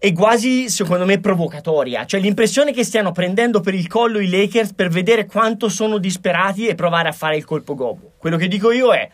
è 0.04 0.12
quasi, 0.12 0.68
secondo 0.68 1.06
me, 1.06 1.18
provocatoria. 1.18 2.04
Cioè, 2.04 2.20
l'impressione 2.20 2.74
che 2.74 2.84
stiano 2.84 3.10
prendendo 3.10 3.60
per 3.60 3.72
il 3.72 3.86
collo 3.86 4.20
i 4.20 4.28
Lakers 4.28 4.74
per 4.74 4.90
vedere 4.90 5.24
quanto 5.24 5.70
sono 5.70 5.96
disperati 5.96 6.66
e 6.66 6.74
provare 6.74 7.08
a 7.08 7.12
fare 7.12 7.38
il 7.38 7.46
colpo 7.46 7.74
gobo. 7.74 8.12
Quello 8.18 8.36
che 8.36 8.46
dico 8.46 8.70
io 8.70 8.92
è, 8.92 9.08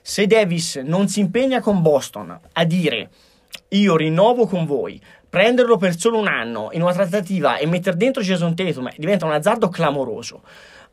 se 0.00 0.26
Davis 0.26 0.76
non 0.76 1.08
si 1.08 1.20
impegna 1.20 1.60
con 1.60 1.82
Boston 1.82 2.40
a 2.54 2.64
dire 2.64 3.10
io 3.68 3.96
rinnovo 3.96 4.46
con 4.46 4.64
voi, 4.64 4.98
prenderlo 5.28 5.76
per 5.76 5.98
solo 5.98 6.16
un 6.16 6.26
anno 6.26 6.70
in 6.72 6.80
una 6.80 6.94
trattativa 6.94 7.58
e 7.58 7.66
mettere 7.66 7.98
dentro 7.98 8.22
Jason 8.22 8.56
Tatum 8.56 8.88
diventa 8.96 9.26
un 9.26 9.32
azzardo 9.32 9.68
clamoroso. 9.68 10.40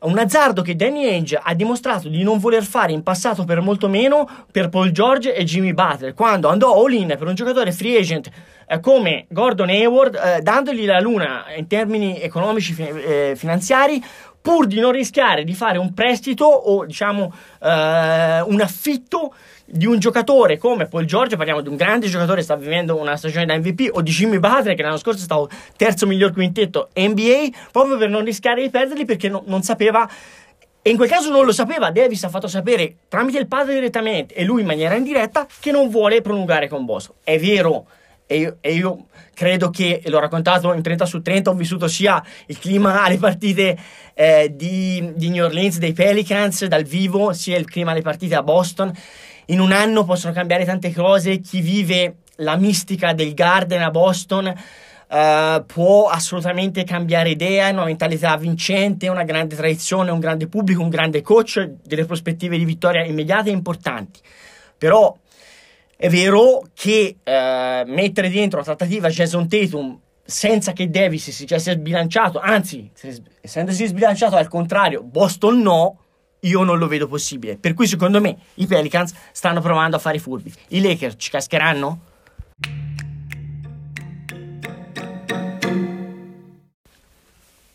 Un 0.00 0.16
azzardo 0.16 0.62
che 0.62 0.76
Danny 0.76 1.06
Ainge 1.08 1.40
ha 1.42 1.54
dimostrato 1.54 2.08
di 2.08 2.22
non 2.22 2.38
voler 2.38 2.62
fare 2.62 2.92
in 2.92 3.02
passato 3.02 3.44
per 3.44 3.60
molto 3.60 3.88
meno 3.88 4.28
per 4.52 4.68
Paul 4.68 4.92
George 4.92 5.34
e 5.34 5.42
Jimmy 5.42 5.72
Butler, 5.72 6.14
quando 6.14 6.46
andò 6.46 6.72
all-in 6.72 7.16
per 7.18 7.26
un 7.26 7.34
giocatore 7.34 7.72
free 7.72 7.98
agent 7.98 8.30
eh, 8.68 8.78
come 8.78 9.26
Gordon 9.28 9.70
Hayward, 9.70 10.14
eh, 10.14 10.40
dandogli 10.40 10.84
la 10.84 11.00
luna 11.00 11.46
in 11.56 11.66
termini 11.66 12.20
economici 12.20 12.76
eh, 12.76 13.32
finanziari, 13.34 14.00
pur 14.48 14.66
di 14.66 14.80
non 14.80 14.92
rischiare 14.92 15.44
di 15.44 15.52
fare 15.52 15.76
un 15.76 15.92
prestito 15.92 16.46
o 16.46 16.86
diciamo 16.86 17.30
eh, 17.62 18.40
un 18.40 18.60
affitto 18.62 19.34
di 19.66 19.84
un 19.84 19.98
giocatore 19.98 20.56
come 20.56 20.86
Paul 20.86 21.04
George, 21.04 21.36
parliamo 21.36 21.60
di 21.60 21.68
un 21.68 21.76
grande 21.76 22.06
giocatore 22.06 22.38
che 22.38 22.44
sta 22.44 22.56
vivendo 22.56 22.96
una 22.96 23.14
stagione 23.18 23.44
da 23.44 23.54
MVP, 23.58 23.90
o 23.92 24.00
di 24.00 24.10
Jimmy 24.10 24.38
Butler 24.38 24.74
che 24.74 24.80
l'anno 24.80 24.96
scorso 24.96 25.20
è 25.20 25.24
stato 25.24 25.50
terzo 25.76 26.06
miglior 26.06 26.32
quintetto 26.32 26.88
NBA, 26.94 27.48
proprio 27.70 27.98
per 27.98 28.08
non 28.08 28.24
rischiare 28.24 28.62
di 28.62 28.70
perderli 28.70 29.04
perché 29.04 29.28
no, 29.28 29.42
non 29.44 29.62
sapeva 29.62 30.08
e 30.80 30.88
in 30.88 30.96
quel 30.96 31.10
caso 31.10 31.30
non 31.30 31.44
lo 31.44 31.52
sapeva, 31.52 31.90
Davis 31.90 32.24
ha 32.24 32.30
fatto 32.30 32.48
sapere 32.48 33.00
tramite 33.08 33.36
il 33.36 33.48
padre 33.48 33.74
direttamente 33.74 34.32
e 34.32 34.44
lui 34.44 34.62
in 34.62 34.66
maniera 34.66 34.94
indiretta 34.94 35.46
che 35.60 35.70
non 35.70 35.90
vuole 35.90 36.22
prolungare 36.22 36.68
con 36.68 36.86
Boston. 36.86 37.16
È 37.22 37.38
vero, 37.38 37.84
e 38.28 38.38
io, 38.38 38.58
e 38.60 38.74
io, 38.74 39.06
credo 39.34 39.70
che, 39.70 40.02
l'ho 40.04 40.20
raccontato 40.20 40.72
in 40.72 40.82
30 40.82 41.04
su 41.04 41.20
30, 41.20 41.50
ho 41.50 41.54
vissuto 41.54 41.88
sia 41.88 42.22
il 42.46 42.58
clima 42.60 43.02
alle 43.04 43.16
partite 43.16 43.76
eh, 44.14 44.52
di, 44.54 45.12
di 45.16 45.30
New 45.30 45.44
Orleans, 45.44 45.78
dei 45.78 45.92
Pelicans 45.92 46.64
dal 46.66 46.84
vivo, 46.84 47.32
sia 47.32 47.58
il 47.58 47.68
clima 47.68 47.90
alle 47.90 48.02
partite 48.02 48.36
a 48.36 48.42
Boston 48.44 48.92
in 49.50 49.60
un 49.60 49.72
anno 49.72 50.04
possono 50.04 50.32
cambiare 50.32 50.64
tante 50.64 50.92
cose. 50.92 51.40
Chi 51.40 51.60
vive 51.60 52.16
la 52.36 52.56
mistica 52.56 53.12
del 53.12 53.34
Garden 53.34 53.82
a 53.82 53.90
Boston 53.90 54.46
uh, 54.46 55.64
può 55.66 56.08
assolutamente 56.08 56.84
cambiare 56.84 57.30
idea, 57.30 57.70
una 57.70 57.84
mentalità 57.84 58.36
vincente, 58.36 59.08
una 59.08 59.24
grande 59.24 59.56
tradizione, 59.56 60.10
un 60.10 60.20
grande 60.20 60.48
pubblico, 60.48 60.82
un 60.82 60.90
grande 60.90 61.22
coach, 61.22 61.66
delle 61.82 62.04
prospettive 62.04 62.58
di 62.58 62.64
vittoria 62.64 63.04
immediate 63.04 63.48
e 63.48 63.52
importanti. 63.52 64.20
Però 64.76 65.16
è 66.00 66.08
vero 66.08 66.62
che 66.74 67.16
uh, 67.24 67.90
mettere 67.90 68.30
dentro 68.30 68.58
la 68.58 68.64
trattativa 68.64 69.08
Jason 69.08 69.48
Tatum 69.48 69.98
senza 70.24 70.72
che 70.72 70.88
Davis 70.88 71.30
si 71.30 71.44
sia 71.44 71.58
sbilanciato, 71.58 72.38
anzi, 72.38 72.88
essendosi 73.40 73.84
sbilanciato 73.84 74.36
al 74.36 74.46
contrario, 74.46 75.02
Boston 75.02 75.60
no, 75.60 75.98
io 76.40 76.62
non 76.62 76.78
lo 76.78 76.86
vedo 76.86 77.08
possibile. 77.08 77.56
Per 77.56 77.74
cui 77.74 77.88
secondo 77.88 78.20
me 78.20 78.36
i 78.54 78.66
Pelicans 78.68 79.12
stanno 79.32 79.60
provando 79.60 79.96
a 79.96 79.98
fare 79.98 80.18
i 80.18 80.20
furbi. 80.20 80.52
I 80.68 80.80
Lakers 80.80 81.16
ci 81.18 81.30
cascheranno? 81.30 82.00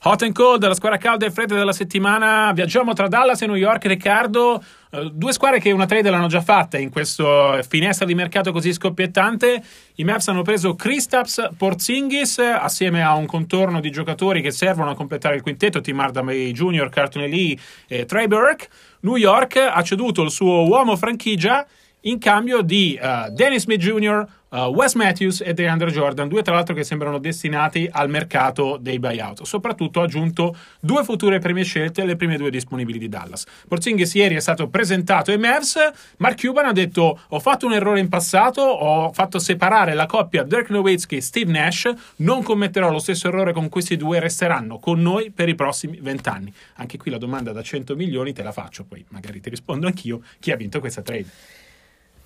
Hot 0.06 0.22
and 0.22 0.34
cold, 0.34 0.68
la 0.68 0.74
squadra 0.74 0.98
calda 0.98 1.26
e 1.26 1.32
fredda 1.32 1.56
della 1.56 1.72
settimana. 1.72 2.52
Viaggiamo 2.52 2.92
tra 2.92 3.08
Dallas 3.08 3.42
e 3.42 3.46
New 3.46 3.56
York, 3.56 3.86
Riccardo. 3.86 4.62
Uh, 4.92 5.10
due 5.10 5.32
squadre 5.32 5.62
che 5.62 5.72
una 5.72 5.86
trade 5.86 6.10
l'hanno 6.10 6.28
già 6.28 6.42
fatta 6.42 6.78
in 6.78 6.90
questo 6.90 7.58
finestra 7.66 8.06
di 8.06 8.14
mercato 8.14 8.52
così 8.52 8.74
scoppiettante. 8.74 9.64
I 9.96 10.04
Mavs 10.04 10.28
hanno 10.28 10.42
preso 10.42 10.76
Kristaps 10.76 11.52
Porzingis 11.58 12.40
assieme 12.40 13.02
a 13.02 13.14
un 13.14 13.26
contorno 13.26 13.80
di 13.80 13.92
giocatori 13.92 14.42
che 14.42 14.52
servono 14.52 14.90
a 14.90 14.96
completare 14.96 15.36
il 15.38 15.42
quintetto: 15.42 15.80
Tim 15.80 15.98
Hardaway 15.98 16.52
Jr., 16.52 16.90
Carton 16.90 17.24
Lee 17.24 17.58
e 17.88 18.04
Trey 18.04 18.28
Burke. 18.28 18.68
New 19.04 19.16
York 19.16 19.56
ha 19.56 19.82
ceduto 19.84 20.22
il 20.22 20.32
suo 20.32 20.68
uomo 20.68 20.98
franchigia 20.98 21.66
in 22.02 22.20
cambio 22.20 22.62
di 22.62 23.00
uh, 23.02 23.32
Dennis 23.32 23.64
Smith 23.64 23.80
Jr., 23.80 24.28
uh, 24.54 24.58
Wes 24.68 24.94
Matthews 24.94 25.42
e 25.42 25.54
DeAndre 25.54 25.92
Jordan, 25.92 26.28
due 26.28 26.44
tra 26.44 26.54
l'altro 26.54 26.76
che 26.76 26.84
sembrano 26.84 27.18
destinati 27.18 27.90
al 27.92 28.10
mercato 28.10 28.78
dei 28.80 29.00
buyout. 29.00 29.44
Soprattutto 29.44 30.00
ha 30.00 30.04
aggiunto 30.04 30.56
due 30.80 31.04
future 31.04 31.40
prime 31.40 31.64
scelte 31.64 32.02
alle 32.02 32.16
prime 32.16 32.38
due 32.38 32.52
disponibili 32.52 33.00
di 33.00 33.10
Dallas. 33.10 33.46
Porzingis 33.68 34.14
ieri 34.14 34.36
è 34.36 34.40
stato 34.40 34.68
presentato 34.68 35.32
ai 35.32 35.38
Mavs, 35.38 35.78
Mark 36.18 36.40
Cuban 36.40 36.66
ha 36.66 36.72
detto 36.72 37.20
ho 37.28 37.40
fatto 37.40 37.66
un 37.66 37.74
errore 37.74 38.00
in 38.00 38.10
passato, 38.10 38.62
ho 38.62 39.12
fatto 39.12 39.40
separare 39.40 39.94
la 39.94 40.06
coppia 40.06 40.44
Dirk 40.44 40.70
Nowitzki 40.70 41.18
e 41.18 41.22
Steve 41.22 41.52
Nash, 41.52 41.92
non 42.18 42.44
commetterò 42.44 42.92
lo 42.92 43.00
stesso 43.00 43.28
errore 43.28 43.54
con 43.54 43.70
questi 43.70 43.98
due, 43.98 44.20
resteranno 44.20 44.78
con 44.78 45.02
noi 45.02 45.32
per 45.32 45.50
i 45.50 45.56
prossimi 45.56 45.98
vent'anni. 46.00 46.54
Anche 46.76 46.98
qui 46.98 47.10
la 47.10 47.18
domanda 47.18 47.52
da 47.52 47.64
100 47.64 47.96
milioni 47.96 48.34
te 48.34 48.44
la 48.44 48.52
faccio, 48.52 48.84
poi 48.84 49.04
magari 49.10 49.40
ti 49.40 49.50
rispondo 49.50 49.88
anch'io, 49.88 50.22
chi 50.40 50.52
ha 50.52 50.56
vinto 50.56 50.80
questa 50.80 51.02
trade? 51.02 51.62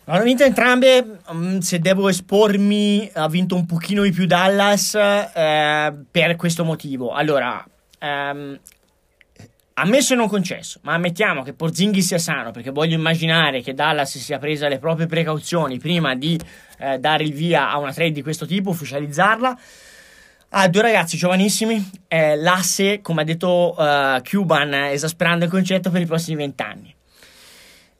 Hanno 0.10 0.24
vinto 0.24 0.46
entrambe, 0.46 1.20
mm, 1.34 1.58
se 1.58 1.80
devo 1.80 2.08
espormi, 2.08 3.12
ha 3.14 3.28
vinto 3.28 3.56
un 3.56 3.66
pochino 3.66 4.04
di 4.04 4.12
più 4.12 4.26
Dallas 4.26 4.96
eh, 4.96 5.94
per 6.10 6.38
questo 6.38 6.64
motivo. 6.64 7.12
Allora, 7.12 7.62
ehm, 8.00 8.58
ammesso 9.74 10.14
e 10.14 10.16
non 10.16 10.30
concesso, 10.30 10.80
ma 10.84 10.94
ammettiamo 10.94 11.44
che 11.44 11.52
Porzinghi 11.52 12.02
sia 12.02 12.20
sano, 12.20 12.52
perché 12.52 12.72
voglio 12.72 12.96
immaginare 12.96 13.62
che 13.62 13.74
Dallas 13.74 14.18
sia 14.18 14.38
presa 14.38 14.70
le 14.70 14.80
proprie 14.80 15.08
precauzioni 15.08 15.78
prima 15.78 16.16
di 16.16 16.40
eh, 16.80 17.00
dare 17.00 17.26
il 17.26 17.34
via 17.34 17.70
a 17.70 17.78
una 17.78 17.92
trade 17.92 18.12
di 18.12 18.22
questo 18.22 18.46
tipo, 18.46 18.70
ufficializzarla. 18.70 19.60
Ha 20.52 20.68
due 20.70 20.82
ragazzi 20.84 21.18
giovanissimi, 21.18 21.86
eh, 22.08 22.38
l'asse, 22.38 23.02
come 23.02 23.24
ha 23.24 23.26
detto 23.26 23.76
uh, 23.78 24.22
Cuban, 24.22 24.74
esasperando 24.74 25.44
il 25.44 25.52
concetto 25.52 25.90
per 25.90 26.00
i 26.00 26.06
prossimi 26.06 26.38
vent'anni. 26.38 26.96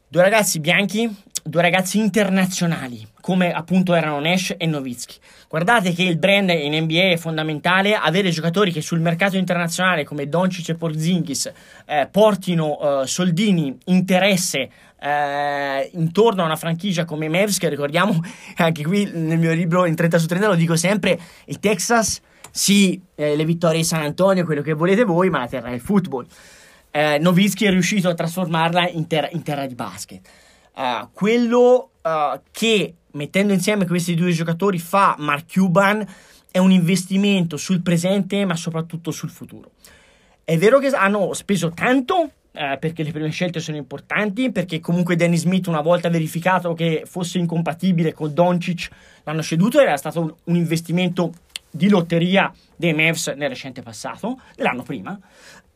Due 0.10 0.22
ragazzi 0.22 0.62
bianchi, 0.62 1.14
due 1.48 1.62
ragazzi 1.62 2.00
internazionali, 2.00 3.08
come 3.22 3.52
appunto 3.52 3.94
erano 3.94 4.20
Nash 4.20 4.56
e 4.58 4.66
Novitsky. 4.66 5.16
Guardate 5.48 5.94
che 5.94 6.04
il 6.04 6.18
brand 6.18 6.50
in 6.50 6.74
NBA 6.84 7.12
è 7.12 7.18
fondamentale, 7.18 7.96
avere 7.96 8.30
giocatori 8.30 8.72
che 8.72 8.82
sul 8.82 9.00
mercato 9.00 9.38
internazionale 9.38 10.04
come 10.04 10.28
Doncic 10.28 10.70
e 10.70 10.76
Porzingis 10.76 11.52
eh, 11.86 12.08
portino 12.12 13.02
eh, 13.02 13.08
soldini, 13.08 13.78
interesse 13.86 14.70
eh, 15.00 15.90
intorno 15.94 16.42
a 16.42 16.46
una 16.46 16.56
franchigia 16.56 17.06
come 17.06 17.30
Mavs, 17.30 17.58
che 17.58 17.70
ricordiamo 17.70 18.20
anche 18.58 18.84
qui 18.84 19.10
nel 19.14 19.40
mio 19.40 19.54
libro 19.54 19.86
in 19.86 19.96
30 19.96 20.18
su 20.18 20.28
30 20.28 20.48
lo 20.48 20.56
dico 20.56 20.76
sempre, 20.76 21.20
il 21.46 21.60
Texas, 21.60 22.22
sì, 22.52 23.02
eh, 23.16 23.36
le 23.36 23.46
vittorie 23.46 23.78
di 23.78 23.86
San 23.86 24.02
Antonio, 24.02 24.44
quello 24.44 24.62
che 24.62 24.74
volete 24.74 25.04
voi, 25.04 25.30
ma 25.30 25.40
la 25.40 25.48
terra 25.48 25.70
è 25.70 25.74
il 25.74 25.82
football 25.82 26.26
eh, 26.98 27.20
Novitsky 27.20 27.66
è 27.66 27.70
riuscito 27.70 28.10
a 28.10 28.16
trasformarla 28.16 28.90
in, 28.90 29.06
ter- 29.06 29.30
in 29.32 29.44
terra 29.44 29.68
di 29.68 29.76
basket. 29.76 30.28
Uh, 30.78 31.10
quello 31.12 31.90
uh, 32.04 32.40
che 32.52 32.94
mettendo 33.14 33.52
insieme 33.52 33.88
questi 33.88 34.14
due 34.14 34.32
giocatori 34.32 34.78
fa 34.78 35.16
Mark 35.18 35.52
Cuban 35.52 36.06
è 36.52 36.60
un 36.60 36.72
investimento 36.72 37.58
sul 37.58 37.82
presente 37.82 38.46
ma 38.46 38.56
soprattutto 38.56 39.10
sul 39.10 39.32
futuro. 39.32 39.72
È 40.44 40.56
vero 40.58 40.78
che 40.78 40.90
hanno 40.90 41.34
speso 41.34 41.72
tanto 41.72 42.32
eh, 42.52 42.78
perché 42.80 43.04
le 43.04 43.12
prime 43.12 43.30
scelte 43.30 43.60
sono 43.60 43.78
importanti, 43.78 44.52
perché 44.52 44.80
comunque 44.80 45.16
Danny 45.16 45.36
Smith 45.36 45.68
una 45.68 45.82
volta 45.82 46.10
verificato 46.10 46.74
che 46.74 47.04
fosse 47.06 47.38
incompatibile 47.38 48.14
con 48.14 48.34
Doncic 48.34 48.90
l'hanno 49.24 49.44
ceduto, 49.44 49.80
era 49.80 49.98
stato 49.98 50.22
un, 50.22 50.34
un 50.46 50.56
investimento 50.56 51.34
di 51.70 51.90
lotteria 51.90 52.52
dei 52.76 52.94
Mavs 52.94 53.28
nel 53.28 53.50
recente 53.50 53.82
passato, 53.82 54.40
dell'anno 54.56 54.84
prima, 54.84 55.20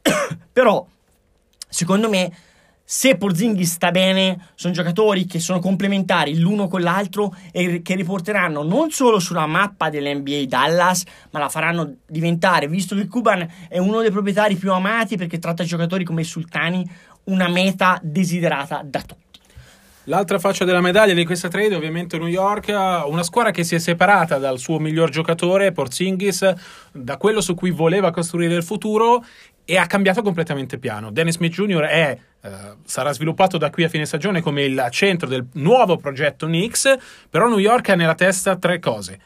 però 0.51 0.85
secondo 1.69 2.09
me 2.09 2.31
se 2.93 3.15
Porzinghi 3.15 3.63
sta 3.63 3.89
bene, 3.89 4.49
sono 4.53 4.73
giocatori 4.73 5.25
che 5.25 5.39
sono 5.39 5.59
complementari 5.59 6.37
l'uno 6.37 6.67
con 6.67 6.81
l'altro 6.81 7.33
e 7.53 7.81
che 7.81 7.95
riporteranno 7.95 8.63
non 8.63 8.91
solo 8.91 9.17
sulla 9.17 9.45
mappa 9.45 9.89
dell'NBA 9.89 10.43
Dallas, 10.45 11.05
ma 11.29 11.39
la 11.39 11.47
faranno 11.47 11.99
diventare, 12.05 12.67
visto 12.67 12.93
che 12.93 13.07
Cuban 13.07 13.47
è 13.69 13.77
uno 13.77 14.01
dei 14.01 14.11
proprietari 14.11 14.55
più 14.55 14.73
amati 14.73 15.15
perché 15.15 15.39
tratta 15.39 15.63
giocatori 15.63 16.03
come 16.03 16.25
sultani, 16.25 16.85
una 17.25 17.47
meta 17.47 17.97
desiderata 18.03 18.81
da 18.83 18.99
tutti. 18.99 19.39
L'altra 20.05 20.39
faccia 20.39 20.65
della 20.65 20.81
medaglia 20.81 21.13
di 21.13 21.25
questa 21.25 21.47
trade, 21.47 21.75
ovviamente 21.75 22.17
New 22.17 22.27
York, 22.27 22.69
una 23.05 23.21
squadra 23.21 23.51
che 23.51 23.63
si 23.63 23.75
è 23.75 23.79
separata 23.79 24.39
dal 24.39 24.57
suo 24.57 24.79
miglior 24.79 25.11
giocatore, 25.11 25.71
Porzingis, 25.71 26.53
da 26.91 27.17
quello 27.17 27.39
su 27.39 27.53
cui 27.53 27.69
voleva 27.69 28.09
costruire 28.09 28.55
il 28.55 28.63
futuro 28.63 29.23
e 29.65 29.77
ha 29.77 29.85
cambiato 29.85 30.21
completamente 30.21 30.77
piano. 30.77 31.11
Dennis 31.11 31.35
Smith 31.35 31.53
Jr. 31.53 31.81
È, 31.83 32.17
eh, 32.41 32.49
sarà 32.83 33.11
sviluppato 33.13 33.57
da 33.57 33.69
qui 33.69 33.83
a 33.83 33.89
fine 33.89 34.05
stagione 34.05 34.41
come 34.41 34.63
il 34.63 34.87
centro 34.89 35.27
del 35.27 35.45
nuovo 35.53 35.97
progetto 35.97 36.45
Knicks, 36.45 36.95
però 37.29 37.47
New 37.47 37.59
York 37.59 37.89
ha 37.89 37.95
nella 37.95 38.15
testa 38.15 38.55
tre 38.57 38.79
cose. 38.79 39.19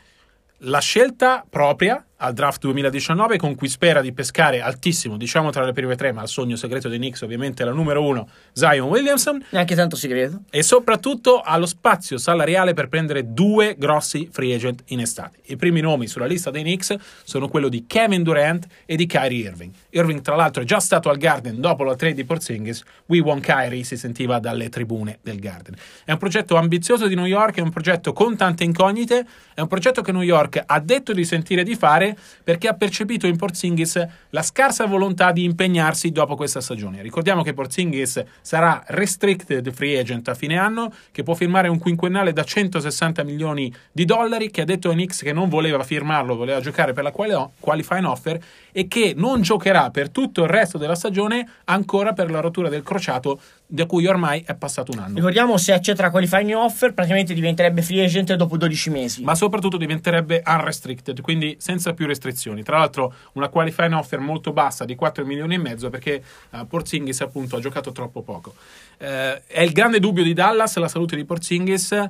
La 0.60 0.80
scelta 0.80 1.46
propria, 1.50 2.04
al 2.18 2.34
draft 2.34 2.62
2019 2.62 3.38
con 3.38 3.56
cui 3.56 3.68
spera 3.68 4.02
di 4.02 4.14
pescare 4.14 4.62
altissimo, 4.62 5.18
diciamo 5.18 5.50
tra 5.50 5.66
le 5.66 5.74
prime 5.74 5.96
tre, 5.96 6.12
ma 6.12 6.22
il 6.22 6.28
sogno 6.28 6.56
segreto 6.56 6.88
dei 6.88 6.98
Knicks 6.98 7.22
ovviamente 7.22 7.64
è 7.64 7.66
la 7.66 7.72
numero 7.72 8.04
uno, 8.04 8.30
Zion 8.54 8.88
Williamson. 8.88 9.44
Neanche 9.50 9.76
tanto 9.76 9.96
segreto. 9.96 10.44
E 10.50 10.64
soprattutto 10.64 11.42
ha 11.42 11.58
lo 11.58 11.66
spazio 11.66 12.18
salariale 12.18 12.74
per 12.74 12.88
prendere 12.88 13.34
due 13.34 13.76
grossi 13.78 14.30
free 14.32 14.54
agent 14.56 14.84
in 14.88 15.02
estate. 15.02 15.40
I 15.48 15.58
primi 15.58 15.82
nomi 15.82 16.08
sulla 16.08 16.26
lista 16.26 16.52
dei 16.52 16.62
Knicks 16.62 16.96
sono 17.24 17.48
quello 17.50 17.68
di 17.68 17.86
Kevin 17.86 18.24
Durant 18.24 18.66
e 18.86 18.96
di 18.96 19.06
Kyrie 19.06 19.46
Irving. 19.46 19.72
Irving 19.90 20.22
tra 20.22 20.36
l'altro 20.36 20.62
è 20.62 20.66
già 20.66 20.80
stato 20.80 21.10
al 21.10 21.18
Garden 21.18 21.60
dopo 21.60 21.84
la 21.84 21.96
trade 21.96 22.16
di 22.16 22.24
Porzingis, 22.24 22.84
We 23.08 23.20
Want 23.20 23.44
Kyrie 23.44 23.84
si 23.84 23.98
sentiva 23.98 24.40
dalle 24.40 24.70
tribune 24.70 25.20
del 25.22 25.40
Garden. 25.40 25.76
È 26.04 26.12
un 26.12 26.18
progetto 26.18 26.56
ambizioso 26.56 27.08
di 27.08 27.16
New 27.16 27.26
York, 27.26 27.58
è 27.58 27.62
un 27.62 27.72
progetto 27.72 28.14
con 28.14 28.36
tante 28.38 28.64
incognite, 28.64 29.26
è 29.54 29.62
un 29.62 29.68
progetto 29.68 30.02
che 30.02 30.12
New 30.12 30.22
York 30.22 30.62
ha 30.66 30.80
detto 30.80 31.14
di 31.14 31.26
sentire 31.26 31.64
di 31.64 31.76
fare 31.76 32.15
perché 32.44 32.68
ha 32.68 32.74
percepito 32.74 33.28
in 33.28 33.38
Porzingis 33.38 34.06
la 34.30 34.42
scarsa 34.42 34.86
volontà 34.86 35.32
di 35.32 35.44
impegnarsi 35.44 36.12
dopo 36.12 36.36
questa 36.36 36.62
stagione. 36.62 37.02
Ricordiamo 37.02 37.44
che 37.44 37.54
Porzingis 37.54 38.24
sarà 38.42 38.84
restricted 38.88 39.72
free 39.72 40.00
agent 40.00 40.28
a 40.28 40.34
fine 40.34 40.58
anno, 40.58 40.94
che 41.12 41.24
può 41.24 41.34
firmare 41.34 41.68
un 41.68 41.80
quinquennale 41.80 42.34
da 42.34 42.44
160 42.44 43.24
milioni 43.24 43.74
di 43.92 44.06
dollari, 44.06 44.52
che 44.52 44.62
ha 44.62 44.66
detto 44.66 44.90
ai 44.90 44.96
Knicks 44.96 45.22
che 45.22 45.34
non 45.34 45.50
voleva 45.50 45.84
firmarlo, 45.84 46.36
voleva 46.36 46.60
giocare 46.60 46.94
per 46.94 47.04
la 47.04 47.12
qualifying 47.12 48.06
offer 48.06 48.40
e 48.72 48.88
che 48.88 49.14
non 49.16 49.42
giocherà 49.42 49.90
per 49.90 50.10
tutto 50.10 50.44
il 50.44 50.50
resto 50.50 50.78
della 50.78 50.96
stagione 50.96 51.48
ancora 51.66 52.14
per 52.14 52.30
la 52.30 52.40
rottura 52.40 52.70
del 52.70 52.84
crociato 52.84 53.40
da 53.68 53.86
cui 53.86 54.06
ormai 54.06 54.44
è 54.46 54.56
passato 54.56 54.92
un 54.92 55.00
anno. 55.00 55.16
Ricordiamo 55.16 55.58
se 55.58 55.74
accetta 55.74 56.04
la 56.04 56.12
qualifying 56.12 56.54
offer 56.54 56.94
praticamente 56.94 57.34
diventerebbe 57.34 57.82
free 57.82 58.04
agent 58.04 58.34
dopo 58.36 58.58
12 58.58 58.90
mesi. 58.90 59.24
Ma 59.24 59.36
soprattutto 59.36 59.78
diventerebbe 59.78 60.44
unrestricted, 60.46 61.22
quindi 61.22 61.56
senza 61.60 61.94
più 61.94 62.06
restrizioni. 62.06 62.64
Tra 62.64 62.78
l'altro 62.78 63.14
una 63.34 63.50
qualifying 63.50 63.94
offer 63.94 64.20
molto 64.20 64.54
bassa 64.54 64.86
di 64.86 64.96
4 64.96 65.26
milioni 65.26 65.56
e 65.56 65.58
mezzo 65.58 65.90
perché 65.90 66.24
uh, 66.52 66.68
Porzingis 66.68 67.22
appunto 67.22 67.56
ha 67.56 67.60
giocato 67.60 67.92
troppo 67.92 68.22
poco. 68.22 68.54
Uh, 69.00 69.42
è 69.48 69.62
il 69.62 69.72
grande 69.72 70.00
dubbio 70.00 70.24
di 70.24 70.34
Dallas 70.34 70.76
la 70.78 70.88
salute 70.88 71.16
di 71.16 71.26
Porzingis 71.26 72.10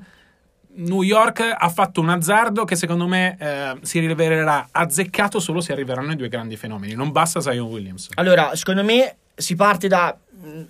New 0.75 1.03
York 1.03 1.55
ha 1.57 1.69
fatto 1.69 2.01
un 2.01 2.09
azzardo 2.09 2.65
che 2.65 2.75
secondo 2.75 3.07
me 3.07 3.37
eh, 3.39 3.77
si 3.81 3.99
rivelerà 3.99 4.67
azzeccato 4.71 5.39
solo 5.39 5.61
se 5.61 5.71
arriveranno 5.71 6.11
i 6.11 6.15
due 6.15 6.27
grandi 6.27 6.57
fenomeni. 6.57 6.93
Non 6.93 7.11
basta 7.11 7.39
Zion 7.39 7.69
Williams. 7.69 8.09
Allora, 8.15 8.55
secondo 8.55 8.83
me 8.83 9.15
si 9.35 9.55
parte 9.55 9.87
da 9.87 10.17
mm, 10.35 10.63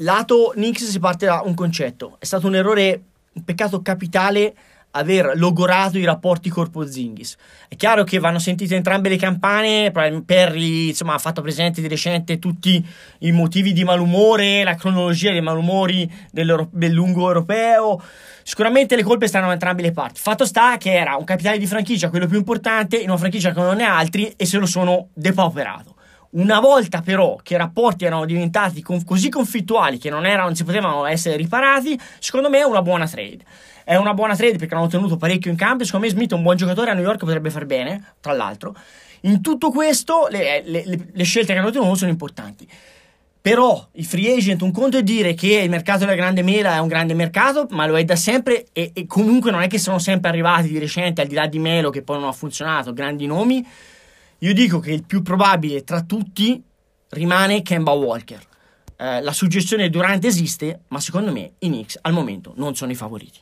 lato 0.00 0.52
Knicks 0.54 0.84
si 0.84 0.98
parte 0.98 1.26
da 1.26 1.42
un 1.44 1.54
concetto. 1.54 2.16
È 2.18 2.24
stato 2.24 2.46
un 2.46 2.54
errore, 2.54 3.02
un 3.32 3.44
peccato 3.44 3.82
capitale 3.82 4.54
aver 4.92 5.32
logorato 5.36 5.98
i 5.98 6.04
rapporti 6.04 6.48
corpo 6.48 6.84
Zingis. 6.84 7.36
È 7.68 7.76
chiaro 7.76 8.02
che 8.02 8.18
vanno 8.18 8.40
sentite 8.40 8.74
entrambe 8.74 9.08
le 9.08 9.16
campane, 9.16 9.92
Perry 10.24 10.88
insomma, 10.88 11.14
ha 11.14 11.18
fatto 11.18 11.42
presente 11.42 11.80
di 11.80 11.86
recente 11.86 12.40
tutti 12.40 12.84
i 13.20 13.30
motivi 13.30 13.72
di 13.72 13.84
malumore, 13.84 14.64
la 14.64 14.74
cronologia 14.74 15.30
dei 15.30 15.42
malumori 15.42 16.10
del 16.32 16.90
lungo 16.90 17.28
europeo. 17.28 18.02
Sicuramente 18.42 18.96
le 18.96 19.04
colpe 19.04 19.28
stanno 19.28 19.46
da 19.46 19.52
entrambe 19.52 19.82
le 19.82 19.92
parti. 19.92 20.20
Fatto 20.20 20.44
sta 20.44 20.76
che 20.76 20.92
era 20.92 21.14
un 21.14 21.24
capitale 21.24 21.58
di 21.58 21.66
franchigia, 21.66 22.10
quello 22.10 22.26
più 22.26 22.38
importante, 22.38 22.96
in 22.96 23.10
una 23.10 23.18
franchigia 23.18 23.52
che 23.52 23.60
non 23.60 23.76
ne 23.76 23.84
ha 23.84 23.96
altri 23.96 24.32
e 24.36 24.44
se 24.44 24.58
lo 24.58 24.66
sono 24.66 25.10
depauperato. 25.12 25.94
Una 26.32 26.60
volta 26.60 27.00
però 27.00 27.36
che 27.42 27.54
i 27.54 27.56
rapporti 27.56 28.04
erano 28.04 28.24
diventati 28.24 28.82
con, 28.82 29.04
così 29.04 29.28
conflittuali 29.28 29.98
che 29.98 30.10
non, 30.10 30.26
erano, 30.26 30.46
non 30.46 30.54
si 30.54 30.62
potevano 30.62 31.04
essere 31.06 31.36
riparati, 31.36 31.98
secondo 32.20 32.48
me 32.48 32.58
è 32.58 32.64
una 32.64 32.82
buona 32.82 33.08
trade. 33.08 33.38
È 33.82 33.96
una 33.96 34.14
buona 34.14 34.36
trade 34.36 34.56
perché 34.56 34.74
hanno 34.74 34.84
ottenuto 34.84 35.16
parecchio 35.16 35.50
in 35.50 35.56
cambio. 35.56 35.84
Secondo 35.84 36.06
me 36.06 36.12
Smith 36.12 36.30
è 36.30 36.34
un 36.34 36.42
buon 36.42 36.56
giocatore, 36.56 36.92
a 36.92 36.94
New 36.94 37.02
York 37.02 37.18
potrebbe 37.18 37.50
far 37.50 37.66
bene, 37.66 38.14
tra 38.20 38.32
l'altro. 38.32 38.76
In 39.22 39.40
tutto 39.42 39.70
questo 39.70 40.28
le, 40.30 40.62
le, 40.64 40.84
le, 40.86 41.08
le 41.12 41.24
scelte 41.24 41.52
che 41.52 41.58
hanno 41.58 41.68
ottenuto 41.68 41.96
sono 41.96 42.10
importanti. 42.10 42.68
Però 43.42 43.88
i 43.92 44.04
free 44.04 44.36
agent, 44.36 44.60
un 44.60 44.70
conto 44.70 44.98
è 44.98 45.02
dire 45.02 45.32
che 45.32 45.60
il 45.60 45.70
mercato 45.70 46.00
della 46.00 46.14
grande 46.14 46.42
mela 46.42 46.74
è 46.74 46.78
un 46.78 46.88
grande 46.88 47.14
mercato, 47.14 47.66
ma 47.70 47.86
lo 47.86 47.96
è 47.96 48.04
da 48.04 48.14
sempre 48.14 48.66
e, 48.72 48.90
e, 48.94 49.06
comunque 49.06 49.50
non 49.50 49.62
è 49.62 49.66
che 49.66 49.78
sono 49.78 49.98
sempre 49.98 50.28
arrivati 50.28 50.68
di 50.68 50.78
recente, 50.78 51.22
al 51.22 51.26
di 51.26 51.34
là 51.34 51.46
di 51.46 51.58
Melo 51.58 51.88
che 51.88 52.02
poi 52.02 52.18
non 52.18 52.28
ha 52.28 52.32
funzionato, 52.32 52.92
grandi 52.92 53.26
nomi. 53.26 53.66
Io 54.42 54.54
dico 54.54 54.78
che 54.78 54.92
il 54.92 55.04
più 55.04 55.20
probabile 55.20 55.84
tra 55.84 56.02
tutti 56.02 56.62
rimane 57.10 57.60
Kemba 57.60 57.92
Walker. 57.92 58.40
Eh, 58.96 59.20
la 59.20 59.32
suggestione 59.32 59.90
Durante 59.90 60.28
esiste, 60.28 60.84
ma 60.88 60.98
secondo 60.98 61.30
me 61.30 61.52
i 61.58 61.68
Knicks 61.68 61.98
al 62.00 62.14
momento 62.14 62.54
non 62.56 62.74
sono 62.74 62.90
i 62.90 62.94
favoriti. 62.94 63.38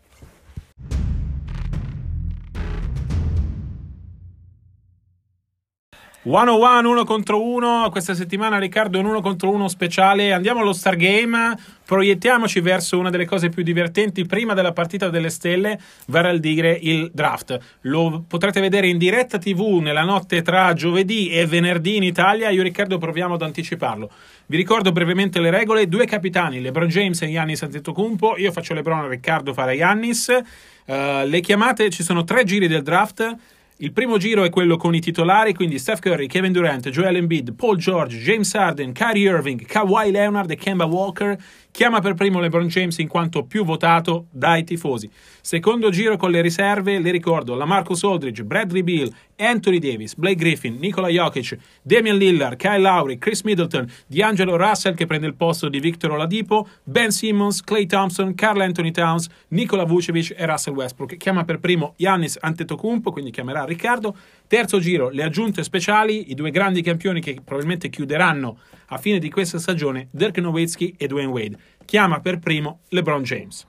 101 6.23 6.91
uno 6.91 7.05
contro 7.05 7.41
uno. 7.41 7.89
Questa 7.93 8.13
settimana 8.13 8.59
Riccardo 8.59 8.99
un 8.99 9.05
uno 9.05 9.21
contro 9.21 9.51
uno 9.51 9.69
speciale. 9.69 10.33
Andiamo 10.33 10.61
allo 10.61 10.73
Star 10.73 10.97
Game. 10.97 11.57
Proiettiamoci 11.85 12.61
verso 12.61 12.99
una 12.99 13.09
delle 13.09 13.25
cose 13.25 13.50
più 13.50 13.63
divertenti 13.63 14.26
prima 14.26 14.52
della 14.52 14.73
partita 14.73 15.11
delle 15.11 15.31
stelle. 15.31 15.78
Vale 16.07 16.31
a 16.31 16.37
dire 16.37 16.76
il 16.83 17.11
draft. 17.15 17.57
Lo 17.83 18.25
potrete 18.26 18.61
vedere 18.61 18.89
in 18.89 18.99
diretta 18.99 19.39
tv 19.39 19.78
nella 19.81 20.02
notte 20.02 20.43
tra 20.43 20.73
giovedì 20.73 21.31
e 21.31 21.47
venerdì 21.47 21.97
in 21.97 22.02
Italia. 22.02 22.50
Io 22.50 22.65
Riccardo 22.65 22.99
proviamo 22.99 23.35
ad 23.35 23.43
anticiparlo. 23.43 24.11
Vi 24.47 24.57
ricordo 24.57 24.91
brevemente 24.91 25.39
le 25.39 25.50
regole. 25.50 25.87
Due 25.87 26.04
capitani 26.04 26.61
LeBron 26.61 26.89
James 26.89 27.23
e 27.23 27.31
Giannis 27.31 27.63
Antetokounmpo. 27.63 28.37
Io 28.39 28.50
faccio 28.50 28.75
LeBron 28.75 29.09
Riccardo 29.09 29.54
farà 29.54 29.73
Giannis. 29.75 30.37
Uh, 30.85 31.26
le 31.26 31.41
chiamate 31.41 31.91
ci 31.91 32.02
sono 32.02 32.25
tre 32.25 32.43
giri 32.45 32.67
del 32.67 32.83
draft 32.83 33.37
il 33.80 33.93
primo 33.93 34.19
giro 34.19 34.43
è 34.43 34.50
quello 34.50 34.76
con 34.76 34.93
i 34.97 35.00
titolari, 35.00 35.54
quindi 35.54 35.78
Steph 35.78 36.00
Curry, 36.00 36.26
Kevin 36.26 36.50
Durant, 36.50 36.88
Joel 36.88 37.14
Embiid, 37.14 37.54
Paul 37.54 37.76
George, 37.76 38.19
James 38.19 38.52
Harden, 38.52 38.93
Kyrie 38.93 39.30
Irving, 39.30 39.64
Kawhi 39.64 40.10
Leonard 40.10 40.50
e 40.50 40.56
Kemba 40.56 40.84
Walker 40.84 41.38
chiama 41.78 42.00
per 42.00 42.14
primo 42.14 42.41
LeBron 42.41 42.67
James 42.67 42.99
in 42.99 43.06
quanto 43.06 43.45
più 43.45 43.64
votato 43.64 44.26
dai 44.32 44.64
tifosi. 44.64 45.08
Secondo 45.41 45.91
giro 45.91 46.17
con 46.17 46.32
le 46.32 46.41
riserve, 46.41 46.99
le 46.99 47.12
ricordo, 47.12 47.54
la 47.54 47.67
Marcus 47.67 48.02
Aldridge, 48.02 48.43
Bradley 48.43 48.82
Beal, 48.82 49.08
Anthony 49.36 49.78
Davis, 49.78 50.17
Blake 50.17 50.34
Griffin, 50.34 50.76
Nikola 50.80 51.06
Jokic, 51.06 51.56
Damian 51.82 52.17
Lillard, 52.17 52.56
Kyle 52.56 52.80
Lowry, 52.80 53.19
Chris 53.19 53.43
Middleton, 53.43 53.88
D'Angelo 54.08 54.56
Russell 54.56 54.95
che 54.95 55.06
prende 55.06 55.28
il 55.28 55.34
posto 55.34 55.69
di 55.69 55.78
Victor 55.78 56.10
Oladipo, 56.10 56.67
Ben 56.82 57.12
Simmons, 57.12 57.62
Clay 57.62 57.86
Thompson, 57.86 58.34
Carl 58.34 58.60
Anthony 58.60 58.91
Towns, 58.91 59.28
Nikola 59.50 59.84
Vucevic 59.84 60.34
e 60.36 60.47
Russell 60.47 60.75
Westbrook. 60.75 61.17
Chiama 61.17 61.45
per 61.45 61.60
primo 61.60 61.95
Giannis 61.97 62.38
Antetokounmpo, 62.41 63.12
quindi 63.12 63.30
chiamerà 63.30 63.64
Riccardo. 63.64 64.17
Terzo 64.49 64.78
giro, 64.78 65.11
le 65.11 65.25
aggiunte 65.25 65.63
speciali, 65.63 66.30
i 66.30 66.34
due 66.34 66.50
grandi 66.50 66.80
campioni 66.80 67.21
che 67.21 67.34
probabilmente 67.45 67.91
chiuderanno 67.91 68.58
a 68.87 68.97
fine 68.97 69.19
di 69.19 69.28
questa 69.30 69.58
stagione, 69.58 70.08
Dirk 70.11 70.39
Nowitzki 70.39 70.95
e 70.97 71.06
Dwayne 71.06 71.30
Wade. 71.30 71.58
Chiama 71.84 72.21
per 72.21 72.39
primo 72.39 72.80
LeBron 72.89 73.23
James. 73.25 73.67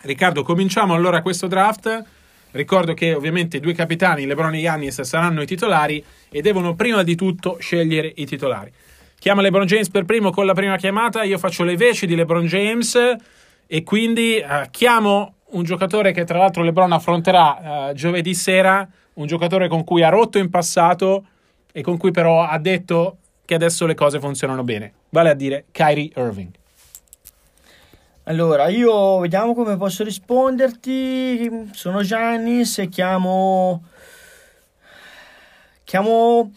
Riccardo, 0.00 0.42
cominciamo 0.42 0.94
allora 0.94 1.22
questo 1.22 1.46
draft. 1.46 2.04
Ricordo 2.50 2.92
che 2.92 3.14
ovviamente 3.14 3.58
i 3.58 3.60
due 3.60 3.72
capitani, 3.72 4.26
LeBron 4.26 4.54
e 4.54 4.62
Giannis, 4.62 5.00
saranno 5.02 5.42
i 5.42 5.46
titolari 5.46 6.04
e 6.28 6.42
devono 6.42 6.74
prima 6.74 7.04
di 7.04 7.14
tutto 7.14 7.58
scegliere 7.60 8.12
i 8.16 8.26
titolari. 8.26 8.72
Chiama 9.16 9.42
LeBron 9.42 9.66
James 9.66 9.90
per 9.90 10.04
primo 10.04 10.30
con 10.30 10.44
la 10.44 10.54
prima 10.54 10.76
chiamata, 10.76 11.22
io 11.22 11.38
faccio 11.38 11.62
le 11.62 11.76
veci 11.76 12.06
di 12.06 12.16
LeBron 12.16 12.46
James 12.46 13.16
e 13.64 13.82
quindi 13.84 14.42
uh, 14.44 14.68
chiamo 14.72 15.36
un 15.50 15.62
giocatore 15.62 16.10
che 16.10 16.24
tra 16.24 16.38
l'altro 16.38 16.64
LeBron 16.64 16.90
affronterà 16.90 17.90
uh, 17.90 17.94
giovedì 17.94 18.34
sera, 18.34 18.88
un 19.14 19.26
giocatore 19.26 19.68
con 19.68 19.84
cui 19.84 20.02
ha 20.02 20.08
rotto 20.08 20.38
in 20.38 20.50
passato 20.50 21.24
e 21.72 21.82
con 21.82 21.96
cui 21.96 22.10
però 22.10 22.44
ha 22.44 22.58
detto 22.58 23.18
che 23.44 23.54
adesso 23.54 23.86
le 23.86 23.94
cose 23.94 24.20
funzionano 24.20 24.62
bene, 24.62 24.92
vale 25.10 25.30
a 25.30 25.34
dire 25.34 25.64
Kyrie 25.70 26.10
Irving. 26.16 26.50
Allora, 28.24 28.68
io 28.68 29.18
vediamo 29.18 29.54
come 29.54 29.76
posso 29.76 30.02
risponderti. 30.02 31.68
Sono 31.72 32.02
Gianni, 32.02 32.64
se 32.64 32.88
chiamo 32.88 33.82
chiamo 35.84 36.50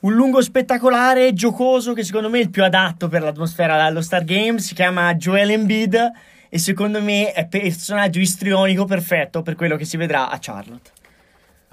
un 0.00 0.14
lungo 0.14 0.42
spettacolare 0.42 1.32
giocoso 1.32 1.92
che 1.92 2.02
secondo 2.02 2.28
me 2.28 2.38
è 2.38 2.42
il 2.42 2.50
più 2.50 2.64
adatto 2.64 3.08
per 3.08 3.22
l'atmosfera 3.22 3.84
dello 3.84 4.02
Star 4.02 4.24
Game, 4.24 4.58
si 4.58 4.74
chiama 4.74 5.14
Joel 5.14 5.50
Embiid 5.50 6.10
e 6.48 6.58
secondo 6.58 7.00
me 7.00 7.32
è 7.32 7.46
personaggio 7.46 8.18
istrionico 8.18 8.84
perfetto 8.84 9.42
per 9.42 9.54
quello 9.54 9.76
che 9.76 9.84
si 9.84 9.96
vedrà 9.96 10.28
a 10.28 10.38
Charlotte. 10.40 10.90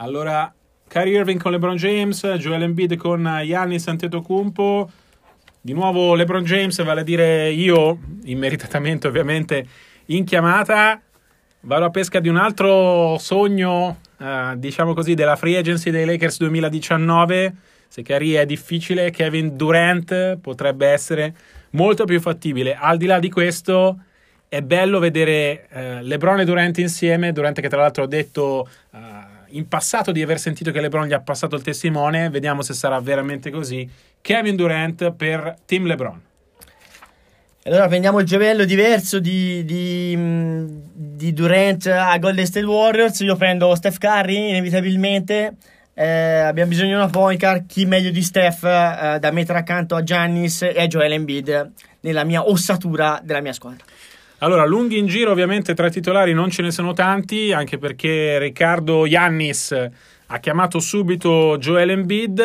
Allora, 0.01 0.53
Kyrie 0.87 1.17
Irving 1.17 1.41
con 1.41 1.51
LeBron 1.51 1.75
James, 1.75 2.25
Joel 2.25 2.61
Embiid 2.61 2.95
con 2.95 3.21
Giannis 3.43 3.85
Antetokounmpo. 3.85 4.89
Di 5.59 5.73
nuovo 5.73 6.15
LeBron 6.15 6.43
James, 6.45 6.81
vale 6.83 7.01
a 7.01 7.03
dire 7.03 7.49
io, 7.49 7.99
immeritatamente 8.23 9.07
ovviamente, 9.07 9.67
in 10.05 10.23
chiamata. 10.23 11.01
Vado 11.61 11.83
a 11.83 11.89
pesca 11.89 12.21
di 12.21 12.29
un 12.29 12.37
altro 12.37 13.17
sogno, 13.17 13.99
eh, 14.17 14.53
diciamo 14.55 14.93
così, 14.93 15.15
della 15.15 15.35
free 15.35 15.57
agency 15.57 15.91
dei 15.91 16.05
Lakers 16.05 16.37
2019. 16.37 17.53
Se 17.89 18.01
Kyrie 18.01 18.39
è 18.39 18.45
difficile, 18.45 19.11
Kevin 19.11 19.57
Durant 19.57 20.37
potrebbe 20.37 20.87
essere 20.87 21.35
molto 21.71 22.05
più 22.05 22.21
fattibile. 22.21 22.73
Al 22.73 22.95
di 22.95 23.05
là 23.05 23.19
di 23.19 23.29
questo, 23.29 23.99
è 24.47 24.61
bello 24.61 24.99
vedere 24.99 25.67
eh, 25.69 26.03
LeBron 26.03 26.39
e 26.39 26.45
Durant 26.45 26.77
insieme. 26.77 27.33
Durant 27.33 27.59
che 27.59 27.67
tra 27.67 27.81
l'altro 27.81 28.03
ha 28.03 28.07
detto... 28.07 28.65
Uh, 28.91 29.28
in 29.51 29.67
passato 29.67 30.11
di 30.11 30.21
aver 30.21 30.39
sentito 30.39 30.71
che 30.71 30.81
LeBron 30.81 31.07
gli 31.07 31.13
ha 31.13 31.21
passato 31.21 31.55
il 31.55 31.61
testimone, 31.61 32.29
vediamo 32.29 32.61
se 32.61 32.73
sarà 32.73 32.99
veramente 32.99 33.49
così. 33.49 33.89
Kevin 34.21 34.55
Durant 34.55 35.11
per 35.11 35.55
Team 35.65 35.85
LeBron. 35.85 36.21
Allora 37.63 37.87
prendiamo 37.87 38.19
il 38.19 38.25
giovello 38.25 38.65
diverso 38.65 39.19
di, 39.19 39.63
di, 39.65 40.17
di, 40.93 41.33
Durant 41.33 41.85
a 41.87 42.17
Golden 42.17 42.45
State 42.45 42.65
Warriors. 42.65 43.19
Io 43.19 43.35
prendo 43.35 43.75
Steph 43.75 43.97
Curry, 43.97 44.49
inevitabilmente. 44.49 45.55
Eh, 45.93 46.07
abbiamo 46.07 46.69
bisogno 46.69 46.89
di 46.89 46.95
una 46.95 47.09
point 47.09 47.39
guard. 47.39 47.65
Chi 47.67 47.85
meglio 47.85 48.11
di 48.11 48.23
Steph 48.23 48.63
eh, 48.63 49.17
da 49.19 49.31
mettere 49.31 49.59
accanto 49.59 49.95
a 49.95 50.03
Giannis 50.03 50.61
e 50.61 50.81
a 50.81 50.87
Joel 50.87 51.11
Embiid 51.11 51.71
nella 51.99 52.23
mia 52.23 52.47
ossatura 52.47 53.19
della 53.21 53.41
mia 53.41 53.53
squadra. 53.53 53.83
Allora, 54.39 54.65
lunghi 54.65 54.97
in 54.97 55.05
giro, 55.05 55.31
ovviamente 55.31 55.73
tra 55.73 55.87
i 55.87 55.91
titolari 55.91 56.33
non 56.33 56.49
ce 56.49 56.61
ne 56.61 56.71
sono 56.71 56.93
tanti, 56.93 57.51
anche 57.51 57.77
perché 57.77 58.39
Riccardo 58.39 59.05
Iannis 59.05 59.89
ha 60.27 60.39
chiamato 60.39 60.79
subito 60.79 61.57
Joel 61.57 61.89
Embiid. 61.89 62.39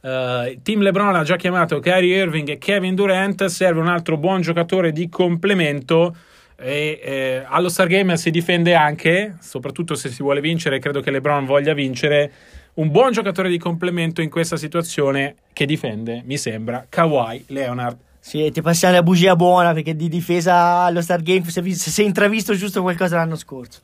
Uh, 0.00 0.60
Team 0.62 0.80
LeBron 0.80 1.14
ha 1.14 1.22
già 1.22 1.36
chiamato 1.36 1.78
Kyrie 1.78 2.16
Irving 2.16 2.48
e 2.48 2.58
Kevin 2.58 2.96
Durant. 2.96 3.44
Serve 3.44 3.80
un 3.80 3.86
altro 3.86 4.16
buon 4.16 4.40
giocatore 4.40 4.90
di 4.90 5.08
complemento. 5.08 6.16
E 6.56 7.00
eh, 7.02 7.44
allo 7.46 7.68
Star 7.68 7.86
Game 7.86 8.16
si 8.16 8.30
difende 8.30 8.74
anche, 8.74 9.36
soprattutto 9.40 9.94
se 9.94 10.08
si 10.08 10.22
vuole 10.22 10.40
vincere. 10.40 10.78
Credo 10.78 11.00
che 11.00 11.10
LeBron 11.10 11.44
voglia 11.44 11.74
vincere. 11.74 12.32
Un 12.74 12.90
buon 12.90 13.12
giocatore 13.12 13.48
di 13.48 13.58
complemento 13.58 14.20
in 14.20 14.30
questa 14.30 14.56
situazione 14.56 15.36
che 15.52 15.64
difende, 15.64 16.22
mi 16.24 16.36
sembra, 16.36 16.86
Kawhi 16.88 17.44
Leonard. 17.48 18.09
Sì, 18.20 18.50
ti 18.50 18.60
passiamo 18.60 18.94
la 18.94 19.02
bugia 19.02 19.34
buona 19.34 19.72
perché 19.72 19.96
di 19.96 20.08
difesa 20.08 20.82
allo 20.84 21.00
Star 21.00 21.22
Game 21.22 21.42
si 21.48 22.02
è 22.02 22.04
intravisto 22.04 22.54
giusto 22.54 22.82
qualcosa 22.82 23.16
l'anno 23.16 23.34
scorso. 23.34 23.80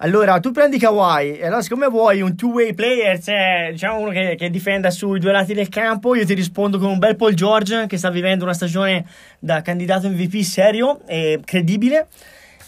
Allora, 0.00 0.38
tu 0.38 0.52
prendi 0.52 0.78
Kawhi, 0.78 1.38
e 1.38 1.46
allora 1.46 1.60
siccome 1.60 1.88
vuoi 1.88 2.20
un 2.20 2.36
two-way 2.36 2.72
player, 2.72 3.20
cioè 3.20 3.70
diciamo 3.72 3.98
uno 3.98 4.10
che, 4.10 4.36
che, 4.38 4.48
difenda 4.48 4.90
sui 4.90 5.18
due 5.18 5.32
lati 5.32 5.54
del 5.54 5.68
campo, 5.68 6.14
io 6.14 6.24
ti 6.24 6.34
rispondo 6.34 6.78
con 6.78 6.90
un 6.90 6.98
bel 6.98 7.16
Paul 7.16 7.34
George 7.34 7.86
che 7.88 7.96
sta 7.96 8.08
vivendo 8.08 8.44
una 8.44 8.54
stagione 8.54 9.04
da 9.40 9.60
candidato 9.60 10.08
MVP 10.08 10.40
serio 10.42 11.00
e 11.04 11.40
credibile. 11.44 12.06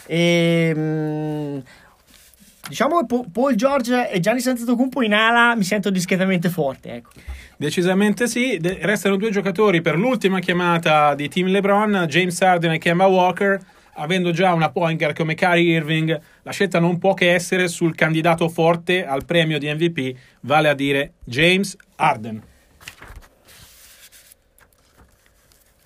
E, 0.06 0.72
mh, 0.74 0.80
mm, 0.80 1.58
diciamo 2.70 3.04
che 3.04 3.24
Paul 3.30 3.54
George 3.56 4.10
e 4.10 4.20
Gianni 4.20 4.40
Santatocumpo 4.40 5.02
in 5.02 5.12
ala 5.12 5.56
mi 5.56 5.64
sento 5.64 5.90
discretamente 5.90 6.48
forte, 6.48 6.94
ecco. 6.94 7.10
Decisamente 7.56 8.26
sì, 8.26 8.56
De- 8.58 8.78
restano 8.80 9.16
due 9.16 9.30
giocatori 9.30 9.82
per 9.82 9.98
l'ultima 9.98 10.38
chiamata 10.38 11.14
di 11.14 11.28
Team 11.28 11.48
LeBron, 11.48 12.06
James 12.08 12.40
Harden 12.40 12.72
e 12.72 12.78
Kemba 12.78 13.06
Walker. 13.06 13.60
Avendo 13.94 14.30
già 14.30 14.54
una 14.54 14.70
point 14.70 14.96
guard 14.98 15.16
come 15.16 15.34
Kyrie 15.34 15.74
Irving, 15.74 16.18
la 16.42 16.52
scelta 16.52 16.78
non 16.78 16.98
può 16.98 17.12
che 17.12 17.34
essere 17.34 17.68
sul 17.68 17.94
candidato 17.94 18.48
forte 18.48 19.04
al 19.04 19.26
premio 19.26 19.58
di 19.58 19.70
MVP, 19.70 20.16
vale 20.42 20.68
a 20.70 20.74
dire 20.74 21.14
James 21.24 21.76
Harden. 21.96 22.40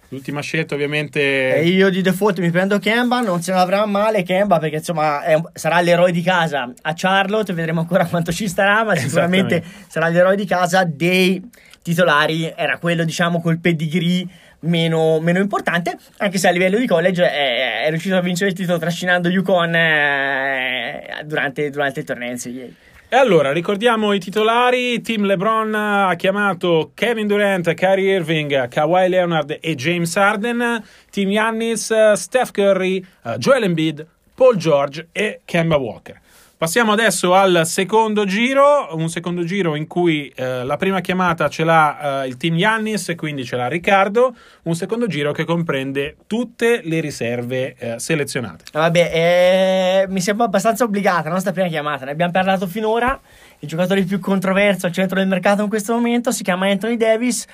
L'ultima 0.09 0.41
scelta 0.41 0.75
ovviamente... 0.75 1.57
E 1.57 1.67
io 1.67 1.91
di 1.91 2.03
default 2.03 2.39
mi 2.41 2.51
prendo 2.51 2.79
Kemba, 2.79 3.21
non 3.21 3.43
se 3.43 3.53
ne 3.53 3.59
avrà 3.59 3.85
male 3.87 4.23
Kemba 4.23 4.59
perché 4.59 4.77
insomma 4.77 5.21
un... 5.27 5.43
sarà 5.55 5.81
l'eroe 5.81 6.13
di 6.13 6.23
casa. 6.23 6.73
A 6.83 6.93
Charlotte, 6.95 7.53
vedremo 7.53 7.81
ancora 7.81 8.07
quanto 8.07 8.33
ci 8.33 8.49
starà, 8.49 8.85
ma 8.85 8.95
sicuramente 8.95 9.63
sarà 9.89 10.09
l'eroe 10.09 10.37
di 10.37 10.47
casa 10.47 10.85
dei 10.85 11.43
titolari, 11.83 12.53
era 12.57 12.79
quello 12.79 13.05
diciamo 13.05 13.41
col 13.41 13.59
pedigree 13.59 14.27
meno, 14.61 15.21
meno 15.21 15.39
importante, 15.39 15.97
anche 16.19 16.39
se 16.39 16.49
a 16.49 16.51
livello 16.51 16.79
di 16.79 16.87
college 16.87 17.31
è, 17.31 17.85
è 17.85 17.91
riuscito 17.91 18.17
a 18.17 18.21
vincere 18.21 18.51
il 18.51 18.57
titolo 18.57 18.79
trascinando 18.79 19.29
Yukon 19.29 19.75
eh, 19.75 21.23
durante, 21.25 21.71
durante 21.71 22.01
il 22.01 22.07
torneo 22.07 22.33
NCAA. 22.33 22.93
E 23.15 23.17
allora, 23.17 23.53
ricordiamo 23.53 24.13
i 24.13 24.19
titolari. 24.19 25.01
Team 25.01 25.25
LeBron 25.25 25.73
ha 25.73 26.15
chiamato 26.17 26.91
Kevin 26.95 27.29
Durant, 27.29 27.73
Kyrie 27.75 28.17
Irving, 28.17 28.67
Kawhi 28.67 29.09
Leonard 29.09 29.57
e 29.61 29.77
James 29.77 30.17
Harden. 30.17 30.83
Team 31.13 31.31
Yannis, 31.31 32.13
Steph 32.15 32.51
Curry, 32.51 33.07
Joel 33.39 33.63
Embiid, 33.63 34.05
Paul 34.35 34.57
George 34.57 35.11
e 35.13 35.43
Kemba 35.45 35.77
Walker. 35.77 36.21
Passiamo 36.65 36.93
adesso 36.93 37.35
al 37.35 37.67
secondo 37.67 38.25
giro, 38.25 38.89
un 38.93 39.11
secondo 39.11 39.45
giro 39.45 39.77
in 39.77 39.87
cui 39.87 40.33
eh, 40.35 40.65
la 40.65 40.79
prima 40.79 41.03
chiamata 41.03 41.51
ce 41.51 41.63
l'ha 41.63 42.23
eh, 42.23 42.29
il 42.29 42.39
team 42.39 42.57
Yannis, 42.57 43.13
quindi 43.19 43.45
ce 43.45 43.57
l'ha 43.57 43.69
Riccardo, 43.69 44.35
un 44.63 44.75
secondo 44.75 45.07
giro 45.07 45.33
che 45.33 45.45
comprende 45.45 46.17
tutte 46.27 46.81
le 46.83 47.01
riserve 47.01 47.75
eh, 47.77 47.99
selezionate. 47.99 48.65
Vabbè, 48.73 49.11
eh, 49.13 50.07
mi 50.09 50.23
sembra 50.23 50.47
abbastanza 50.47 50.85
obbligata 50.85 51.25
la 51.25 51.35
nostra 51.35 51.53
prima 51.53 51.69
chiamata, 51.69 52.07
ne 52.07 52.13
abbiamo 52.13 52.33
parlato 52.33 52.67
finora, 52.67 53.21
il 53.59 53.69
giocatore 53.69 54.03
più 54.05 54.19
controverso 54.19 54.87
al 54.87 54.93
centro 54.93 55.19
del 55.19 55.29
mercato 55.29 55.63
in 55.63 55.69
questo 55.69 55.93
momento 55.93 56.33
si 56.33 56.43
chiama 56.43 56.71
Anthony 56.71 56.97
Davis 56.97 57.45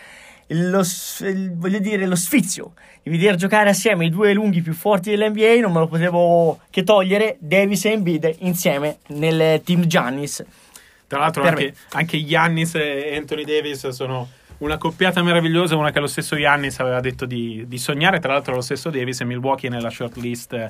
lo, 0.53 0.83
voglio 1.55 1.79
dire, 1.79 2.07
lo 2.07 2.17
sfizio 2.17 2.73
di 3.03 3.11
vedere 3.11 3.37
giocare 3.37 3.71
assieme 3.71 4.05
i 4.05 4.11
due 4.11 4.33
lunghi 4.33 4.61
più 4.61 4.75
forti 4.75 5.11
dell'NBA 5.11 5.61
non 5.61 5.73
me 5.73 5.79
lo 5.81 5.87
potevo 5.87 6.61
che 6.71 6.83
togliere 6.83 7.37
Davis 7.39 7.85
e 7.85 7.91
Embiid 7.93 8.37
insieme 8.41 8.99
nel 9.09 9.63
team 9.63 9.87
Giannis. 9.87 10.45
Tra 11.07 11.19
l'altro 11.19 11.43
anche, 11.43 11.75
anche 11.91 12.25
Giannis 12.25 12.75
e 12.75 13.17
Anthony 13.17 13.45
Davis 13.45 13.89
sono 13.89 14.29
una 14.61 14.77
coppiata 14.79 15.23
meravigliosa, 15.23 15.77
una 15.77 15.91
che 15.91 16.01
lo 16.01 16.07
stesso 16.07 16.37
Giannis 16.37 16.79
aveva 16.81 17.01
detto 17.01 17.25
di, 17.25 17.65
di 17.67 17.79
sognare, 17.79 18.19
tra 18.19 18.33
l'altro 18.33 18.55
lo 18.55 18.61
stesso 18.61 18.91
Davis 18.91 19.21
e 19.21 19.25
Milwaukee 19.25 19.71
nella 19.71 19.91
shortlist 19.91 20.53
eh, 20.53 20.69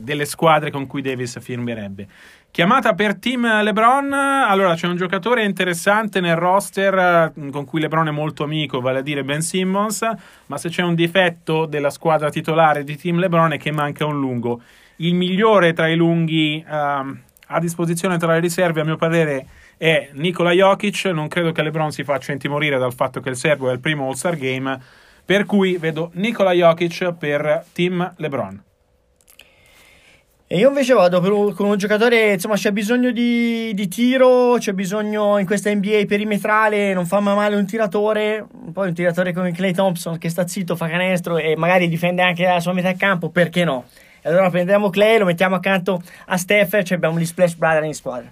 delle 0.00 0.24
squadre 0.24 0.70
con 0.70 0.86
cui 0.86 1.02
Davis 1.02 1.38
firmerebbe. 1.40 2.06
Chiamata 2.50 2.94
per 2.94 3.16
team 3.16 3.62
LeBron, 3.62 4.12
allora 4.12 4.74
c'è 4.74 4.86
un 4.86 4.96
giocatore 4.96 5.44
interessante 5.44 6.20
nel 6.20 6.36
roster 6.36 7.32
eh, 7.36 7.50
con 7.50 7.64
cui 7.66 7.80
LeBron 7.80 8.08
è 8.08 8.12
molto 8.12 8.44
amico, 8.44 8.80
vale 8.80 9.00
a 9.00 9.02
dire 9.02 9.22
Ben 9.22 9.42
Simmons, 9.42 10.08
ma 10.46 10.56
se 10.56 10.70
c'è 10.70 10.82
un 10.82 10.94
difetto 10.94 11.66
della 11.66 11.90
squadra 11.90 12.30
titolare 12.30 12.82
di 12.82 12.96
team 12.96 13.18
LeBron 13.18 13.52
è 13.52 13.58
che 13.58 13.70
manca 13.70 14.06
un 14.06 14.18
lungo. 14.18 14.62
Il 14.96 15.14
migliore 15.14 15.74
tra 15.74 15.86
i 15.86 15.94
lunghi 15.94 16.64
uh, 16.66 16.72
a 17.50 17.60
disposizione 17.60 18.16
tra 18.16 18.32
le 18.32 18.40
riserve, 18.40 18.80
a 18.80 18.84
mio 18.84 18.96
parere, 18.96 19.46
è 19.78 20.10
Nikola 20.12 20.50
Jokic. 20.50 21.06
Non 21.06 21.28
credo 21.28 21.52
che 21.52 21.62
LeBron 21.62 21.90
si 21.90 22.04
faccia 22.04 22.32
intimorire 22.32 22.76
dal 22.76 22.92
fatto 22.92 23.20
che 23.20 23.30
il 23.30 23.36
serbo 23.36 23.70
è 23.70 23.72
il 23.72 23.80
primo 23.80 24.06
All-Star 24.06 24.36
Game, 24.36 24.78
per 25.24 25.46
cui 25.46 25.78
vedo 25.78 26.10
Nikola 26.14 26.52
Jokic 26.52 27.14
per 27.14 27.64
team 27.72 28.12
LeBron. 28.16 28.64
E 30.50 30.56
io 30.56 30.68
invece 30.68 30.94
vado 30.94 31.20
un, 31.20 31.52
con 31.52 31.68
un 31.68 31.76
giocatore, 31.76 32.32
insomma, 32.32 32.54
c'è 32.54 32.72
bisogno 32.72 33.10
di, 33.10 33.70
di, 33.74 33.86
tiro, 33.86 34.56
c'è 34.58 34.72
bisogno 34.72 35.36
in 35.36 35.44
questa 35.44 35.70
NBA 35.70 36.04
perimetrale, 36.08 36.94
non 36.94 37.04
fa 37.04 37.20
male 37.20 37.54
un 37.54 37.66
tiratore, 37.66 38.46
poi 38.72 38.88
un 38.88 38.94
tiratore 38.94 39.34
come 39.34 39.52
Clay 39.52 39.74
Thompson 39.74 40.16
che 40.16 40.30
sta 40.30 40.46
zitto, 40.46 40.74
fa 40.74 40.88
canestro 40.88 41.36
e 41.36 41.54
magari 41.54 41.86
difende 41.86 42.22
anche 42.22 42.44
la 42.44 42.60
sua 42.60 42.72
metà 42.72 42.94
campo, 42.94 43.28
perché 43.28 43.64
no? 43.64 43.84
E 44.22 44.28
allora 44.30 44.48
prendiamo 44.48 44.88
Clay, 44.88 45.18
lo 45.18 45.26
mettiamo 45.26 45.54
accanto 45.54 46.02
a 46.28 46.38
Steph 46.38 46.72
e 46.72 46.94
abbiamo 46.94 47.18
gli 47.18 47.26
Splash 47.26 47.54
Brother 47.54 47.84
in 47.84 47.92
squadra. 47.92 48.30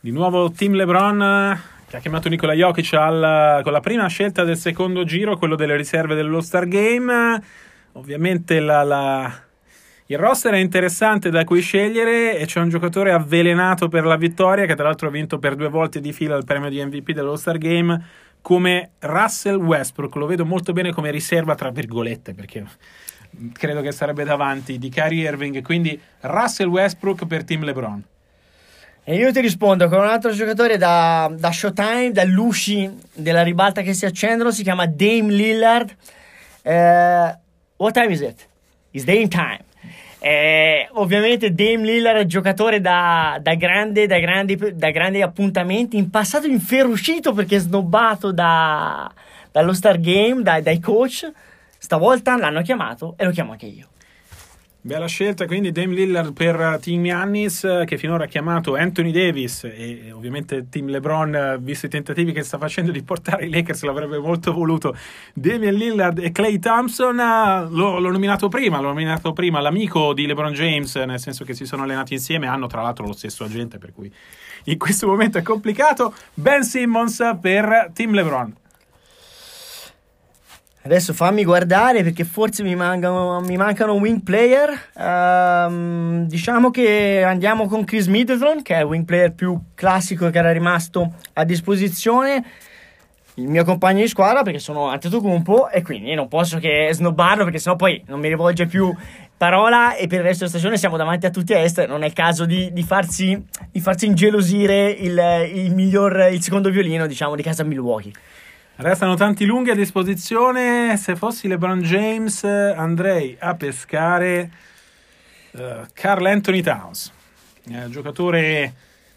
Di 0.00 0.12
nuovo 0.12 0.52
Team 0.52 0.74
LeBron 0.74 1.60
che 1.88 1.96
ha 1.96 2.00
chiamato 2.00 2.28
Nikola 2.28 2.52
Jokic 2.52 2.92
al, 2.92 3.62
con 3.64 3.72
la 3.72 3.80
prima 3.80 4.06
scelta 4.06 4.44
del 4.44 4.56
secondo 4.56 5.02
giro, 5.02 5.36
quello 5.36 5.56
delle 5.56 5.74
riserve 5.74 6.14
dell'All-Star 6.14 6.68
Game. 6.68 7.42
Ovviamente 7.94 8.60
la, 8.60 8.84
la 8.84 9.42
il 10.06 10.16
roster 10.16 10.54
è 10.54 10.58
interessante 10.58 11.30
da 11.30 11.42
cui 11.42 11.60
scegliere 11.60 12.38
e 12.38 12.46
c'è 12.46 12.60
un 12.60 12.68
giocatore 12.68 13.10
avvelenato 13.10 13.88
per 13.88 14.04
la 14.04 14.16
vittoria 14.16 14.66
che 14.66 14.76
tra 14.76 14.84
l'altro 14.84 15.08
ha 15.08 15.10
vinto 15.10 15.40
per 15.40 15.56
due 15.56 15.68
volte 15.68 16.00
di 16.00 16.12
fila 16.12 16.36
il 16.36 16.44
premio 16.44 16.70
di 16.70 16.80
MVP 16.82 17.10
dell'All-Star 17.10 17.58
Game 17.58 18.00
come 18.40 18.92
Russell 19.00 19.56
Westbrook. 19.56 20.14
Lo 20.14 20.26
vedo 20.26 20.46
molto 20.46 20.72
bene 20.72 20.92
come 20.92 21.10
riserva 21.10 21.56
tra 21.56 21.70
virgolette 21.70 22.34
perché 22.34 22.64
credo 23.52 23.80
che 23.80 23.90
sarebbe 23.90 24.22
davanti 24.22 24.78
di 24.78 24.88
Kyrie 24.90 25.28
Irving. 25.28 25.60
Quindi 25.60 26.00
Russell 26.20 26.68
Westbrook 26.68 27.26
per 27.26 27.42
Team 27.42 27.64
LeBron. 27.64 28.04
E 29.10 29.14
io 29.14 29.32
ti 29.32 29.40
rispondo 29.40 29.88
con 29.88 30.00
un 30.00 30.06
altro 30.06 30.32
giocatore 30.32 30.76
da, 30.76 31.32
da 31.34 31.50
Showtime, 31.50 32.12
da 32.12 32.24
Luci 32.24 32.94
della 33.14 33.42
ribalta 33.42 33.80
che 33.80 33.94
si 33.94 34.04
accendono, 34.04 34.50
si 34.50 34.62
chiama 34.62 34.84
Dame 34.84 35.32
Lillard. 35.32 35.96
Uh, 36.62 37.34
what 37.78 37.94
time 37.94 38.12
is 38.12 38.20
it? 38.20 38.46
It's 38.90 39.06
Dame 39.06 39.28
time. 39.28 39.64
Eh, 40.18 40.90
ovviamente 40.92 41.54
Dame 41.54 41.84
Lillard 41.84 42.18
è 42.18 42.26
giocatore 42.26 42.82
da, 42.82 43.38
da, 43.40 43.54
grande, 43.54 44.06
da, 44.06 44.18
grandi, 44.18 44.58
da, 44.74 44.90
grandi, 44.90 45.22
appuntamenti, 45.22 45.96
in 45.96 46.10
passato 46.10 46.46
inferuscito 46.46 47.32
perché 47.32 47.58
snobbato 47.60 48.30
da, 48.30 49.10
dallo 49.50 49.72
Star 49.72 49.98
Game, 49.98 50.42
dai 50.42 50.80
coach. 50.80 51.26
Stavolta 51.78 52.36
l'hanno 52.36 52.60
chiamato 52.60 53.14
e 53.16 53.24
lo 53.24 53.30
chiamo 53.30 53.52
anche 53.52 53.64
io. 53.64 53.88
Bella 54.88 55.04
scelta, 55.04 55.44
quindi 55.44 55.70
Dame 55.70 55.92
Lillard 55.92 56.32
per 56.32 56.78
Team 56.80 57.04
Yannis 57.04 57.82
che 57.84 57.98
finora 57.98 58.24
ha 58.24 58.26
chiamato 58.26 58.74
Anthony 58.74 59.10
Davis 59.10 59.64
e 59.64 60.10
ovviamente 60.14 60.70
Team 60.70 60.88
LeBron, 60.88 61.58
visto 61.60 61.84
i 61.84 61.88
tentativi 61.90 62.32
che 62.32 62.42
sta 62.42 62.56
facendo 62.56 62.90
di 62.90 63.02
portare 63.02 63.44
i 63.44 63.50
Lakers, 63.50 63.82
l'avrebbe 63.82 64.18
molto 64.18 64.50
voluto. 64.50 64.96
Damian 65.34 65.74
Lillard 65.74 66.18
e 66.20 66.32
Clay 66.32 66.58
Thompson 66.58 67.16
l'ho, 67.16 67.98
l'ho 67.98 68.10
nominato 68.10 68.48
prima, 68.48 68.80
l'ho 68.80 68.88
nominato 68.88 69.34
prima 69.34 69.60
l'amico 69.60 70.14
di 70.14 70.24
LeBron 70.24 70.54
James, 70.54 70.94
nel 70.94 71.20
senso 71.20 71.44
che 71.44 71.52
si 71.52 71.66
sono 71.66 71.82
allenati 71.82 72.14
insieme, 72.14 72.46
hanno 72.46 72.66
tra 72.66 72.80
l'altro 72.80 73.04
lo 73.04 73.12
stesso 73.12 73.44
agente, 73.44 73.76
per 73.76 73.92
cui 73.92 74.10
in 74.64 74.78
questo 74.78 75.06
momento 75.06 75.36
è 75.36 75.42
complicato. 75.42 76.14
Ben 76.32 76.62
Simmons 76.62 77.36
per 77.42 77.90
Team 77.92 78.14
LeBron. 78.14 78.56
Adesso 80.88 81.12
fammi 81.12 81.44
guardare 81.44 82.02
perché 82.02 82.24
forse 82.24 82.62
mi 82.62 82.74
mancano, 82.74 83.42
mi 83.42 83.58
mancano 83.58 83.92
wing 83.92 84.22
player. 84.22 84.70
Um, 84.94 86.26
diciamo 86.26 86.70
che 86.70 87.22
andiamo 87.22 87.68
con 87.68 87.84
Chris 87.84 88.06
Middleton, 88.06 88.62
che 88.62 88.74
è 88.74 88.78
il 88.78 88.84
wing 88.86 89.04
player 89.04 89.34
più 89.34 89.60
classico 89.74 90.30
che 90.30 90.38
era 90.38 90.50
rimasto 90.50 91.12
a 91.34 91.44
disposizione. 91.44 92.42
Il 93.34 93.48
mio 93.48 93.64
compagno 93.64 94.00
di 94.00 94.08
squadra 94.08 94.42
perché 94.42 94.60
sono 94.60 94.86
Antetokounmpo 94.86 95.68
e 95.68 95.82
quindi 95.82 96.14
non 96.14 96.26
posso 96.26 96.56
che 96.56 96.88
snobbarlo 96.90 97.44
perché 97.44 97.58
sennò 97.58 97.76
poi 97.76 98.02
non 98.06 98.18
mi 98.18 98.28
rivolge 98.28 98.64
più 98.64 98.90
parola 99.36 99.94
e 99.94 100.06
per 100.06 100.20
il 100.20 100.24
resto 100.24 100.46
della 100.46 100.56
stagione 100.56 100.78
siamo 100.78 100.96
davanti 100.96 101.26
a 101.26 101.30
tutti 101.30 101.52
a 101.52 101.58
est. 101.58 101.86
Non 101.86 102.02
è 102.02 102.06
il 102.06 102.14
caso 102.14 102.46
di, 102.46 102.72
di, 102.72 102.82
farsi, 102.82 103.38
di 103.70 103.80
farsi 103.82 104.06
ingelosire 104.06 104.88
il, 104.88 105.50
il, 105.52 105.74
miglior, 105.74 106.30
il 106.32 106.40
secondo 106.40 106.70
violino 106.70 107.06
diciamo 107.06 107.36
di 107.36 107.42
casa 107.42 107.62
Milwaukee. 107.62 108.12
Restano 108.80 109.16
tanti 109.16 109.44
lunghi 109.44 109.70
a 109.70 109.74
disposizione. 109.74 110.96
Se 110.96 111.16
fossi 111.16 111.48
LeBron 111.48 111.80
James, 111.80 112.44
andrei 112.44 113.36
a 113.36 113.56
pescare 113.56 114.52
uh, 115.50 115.60
Carl 115.92 116.24
Anthony 116.26 116.62
Towns, 116.62 117.12
eh, 117.72 117.90
giocatore, 117.90 118.72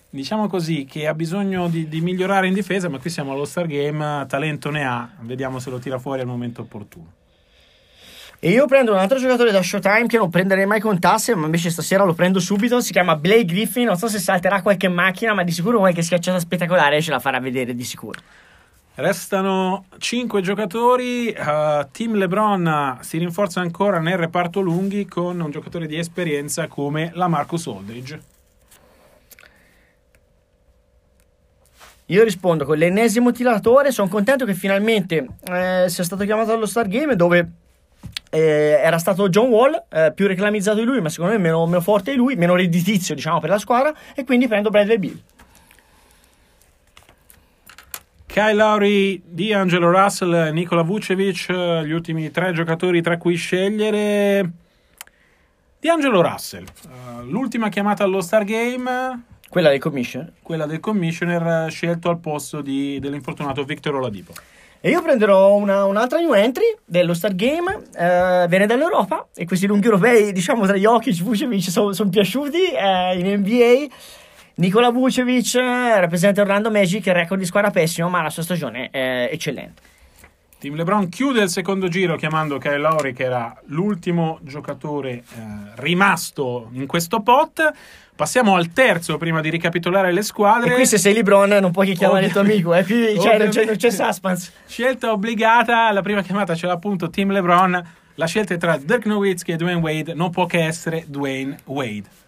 diciamo 0.10 0.48
così, 0.48 0.86
che 0.86 1.06
ha 1.06 1.14
bisogno 1.14 1.68
di, 1.68 1.88
di, 1.88 2.02
migliorare 2.02 2.48
in 2.48 2.56
difesa, 2.56 2.90
ma 2.90 2.98
qui 2.98 3.12
siamo 3.12 3.34
allo 3.34 3.46
Star 3.46 3.68
Game, 3.68 4.26
talento 4.28 4.72
ne 4.72 4.84
ha, 4.84 5.08
vediamo 5.20 5.60
se 5.60 5.70
lo 5.70 5.78
tira 5.78 6.00
fuori 6.00 6.22
al 6.22 6.28
momento 6.28 6.62
opportuno. 6.62 7.12
E 8.40 8.50
io 8.50 8.66
prendo 8.66 8.94
un 8.94 8.98
altro 8.98 9.20
giocatore 9.20 9.52
da 9.52 9.62
Showtime 9.62 10.08
che 10.08 10.18
non 10.18 10.32
prenderei 10.32 10.66
mai 10.66 10.80
con 10.80 11.00
tasse, 11.00 11.36
ma 11.36 11.46
invece 11.46 11.70
stasera 11.70 12.04
lo 12.04 12.16
prendo 12.16 12.40
subito. 12.40 12.82
Si 12.82 12.92
chiama 12.92 13.16
Blake 13.16 13.46
Griffin. 13.46 13.86
Non 13.86 13.98
so 13.98 14.08
se 14.08 14.18
salterà 14.18 14.64
qualche 14.64 14.88
macchina, 14.88 15.36
ma 15.36 15.44
di 15.44 15.52
sicuro 15.52 15.78
qualche 15.78 16.02
schiacciata 16.02 16.40
spettacolare 16.40 17.00
ce 17.00 17.12
la 17.12 17.20
farà 17.20 17.40
vedere 17.40 17.76
di 17.76 17.84
sicuro. 17.84 18.20
Restano 19.02 19.86
5 19.98 20.42
giocatori. 20.42 21.30
Uh, 21.36 21.88
Team 21.92 22.14
LeBron 22.14 23.00
si 23.02 23.18
rinforza 23.18 23.60
ancora 23.60 24.00
nel 24.00 24.16
reparto 24.16 24.60
lunghi 24.60 25.08
con 25.08 25.40
un 25.40 25.50
giocatore 25.50 25.88
di 25.88 25.98
esperienza 25.98 26.68
come 26.68 27.10
la 27.16 27.28
Marcus 27.28 27.66
Aldridge. 27.66 28.22
Io 32.06 32.24
rispondo 32.24 32.64
con 32.64 32.78
l'ennesimo 32.78 33.32
tiratore. 33.32 33.92
Sono 33.92 34.08
contento 34.08 34.46
che 34.46 34.54
finalmente 34.54 35.28
eh, 35.52 35.86
sia 35.88 36.04
stato 36.04 36.24
chiamato 36.24 36.54
allo 36.54 36.68
Star 36.68 36.88
Game 36.88 37.16
dove 37.16 37.52
eh, 38.30 38.80
era 38.84 39.00
stato 39.00 39.30
John 39.30 39.50
Wall, 39.50 39.84
eh, 39.90 40.12
più 40.14 40.28
reclamizzato 40.28 40.78
di 40.78 40.84
lui, 40.84 41.02
ma 41.02 41.10
secondo 41.10 41.34
me 41.34 41.40
meno, 41.40 41.66
meno 41.66 41.82
forte 41.82 42.12
di 42.12 42.18
lui, 42.18 42.36
meno 42.36 42.56
redditizio 42.56 43.16
diciamo 43.16 43.40
per 43.40 43.50
la 43.50 43.58
squadra. 43.58 43.92
E 44.14 44.24
quindi 44.26 44.48
prendo 44.48 44.70
Bradley 44.70 45.00
Bill. 45.00 45.20
Kyle 48.32 48.54
Lowry, 48.54 49.22
D'Angelo 49.26 49.92
Russell, 49.92 50.54
Nikola 50.54 50.84
Vucevic, 50.84 51.52
gli 51.84 51.92
ultimi 51.92 52.32
tre 52.32 52.54
giocatori 52.54 53.02
tra 53.02 53.18
cui 53.18 53.36
scegliere. 53.36 54.50
D'Angelo 55.78 56.22
Russell, 56.22 56.64
uh, 56.64 57.26
l'ultima 57.26 57.68
chiamata 57.68 58.06
allo 58.06 58.22
Star 58.22 58.46
Game. 58.46 59.24
Quella 59.50 59.68
del 59.68 59.80
commissioner? 59.80 60.32
Quella 60.42 60.66
del 60.66 60.80
commissioner 60.80 61.70
scelto 61.70 62.10
al 62.10 62.20
posto 62.20 62.62
di, 62.62 63.00
dell'infortunato 63.02 63.66
Victor 63.66 63.96
Oladipo. 63.96 64.32
E 64.80 64.90
io 64.90 65.02
prenderò 65.02 65.54
una, 65.56 65.84
un'altra 65.84 66.20
new 66.20 66.32
entry 66.32 66.74
dello 66.86 67.14
Star 67.14 67.36
Game, 67.36 67.84
eh, 67.98 68.46
viene 68.48 68.66
dall'Europa 68.66 69.28
e 69.36 69.46
questi 69.46 69.68
lunghi 69.68 69.88
europei, 69.88 70.32
diciamo 70.32 70.66
tra 70.66 70.78
Jokic 70.78 71.20
e 71.20 71.24
Vucevic, 71.24 71.70
sono 71.70 71.92
son 71.92 72.10
piaciuti 72.10 72.72
eh, 72.72 73.20
in 73.20 73.40
NBA. 73.40 73.94
Nikola 74.56 74.90
Vucevic 74.90 75.56
eh, 75.56 76.00
rappresenta 76.00 76.42
Orlando 76.42 76.70
Magic, 76.70 77.08
record 77.08 77.40
di 77.40 77.46
squadra 77.46 77.72
pessimo, 77.72 78.10
ma 78.10 78.22
la 78.22 78.30
sua 78.30 78.44
stagione 78.44 78.90
è 78.90 79.30
eccellente. 79.32 79.90
Team 80.62 80.76
LeBron 80.76 81.10
chiude 81.10 81.42
il 81.42 81.50
secondo 81.50 81.88
giro 81.88 82.16
chiamando 82.18 82.60
Kyle 82.60 82.78
Lowry, 82.78 83.14
che 83.14 83.24
era 83.24 83.60
l'ultimo 83.68 84.38
giocatore 84.44 85.12
eh, 85.12 85.24
rimasto 85.78 86.70
in 86.74 86.86
questo 86.86 87.22
pot. 87.22 87.72
Passiamo 88.16 88.54
al 88.54 88.72
terzo 88.72 89.18
prima 89.18 89.42
di 89.42 89.50
ricapitolare 89.50 90.12
le 90.12 90.22
squadre. 90.22 90.74
E 90.74 90.76
qui 90.76 90.86
se 90.86 91.00
sei 91.00 91.16
LeBron 91.16 91.50
non 91.60 91.72
puoi 91.72 91.94
chiamare 91.94 92.26
il 92.26 92.32
tuo 92.32 92.42
amico, 92.42 92.76
eh? 92.76 92.84
qui 92.84 93.20
cioè, 93.20 93.40
non, 93.40 93.50
c'è, 93.50 93.66
non 93.66 93.76
c'è 93.76 93.90
suspense. 93.90 94.52
Scelta 94.68 95.12
obbligata, 95.12 95.92
la 95.92 96.04
prima 96.04 96.22
chiamata 96.22 96.54
ce 96.54 96.68
l'ha 96.68 96.74
appunto 96.74 97.10
Team 97.10 97.32
LeBron. 97.32 97.84
La 98.16 98.26
scelta 98.28 98.54
è 98.54 98.58
tra 98.58 98.78
Dirk 98.78 99.08
Nowitzki 99.08 99.54
e 99.54 99.56
Dwayne 99.56 99.80
Wade, 99.80 100.14
non 100.14 100.30
può 100.30 100.46
che 100.46 100.64
essere 100.64 101.06
Dwayne 101.08 101.58
Wade. 101.64 102.21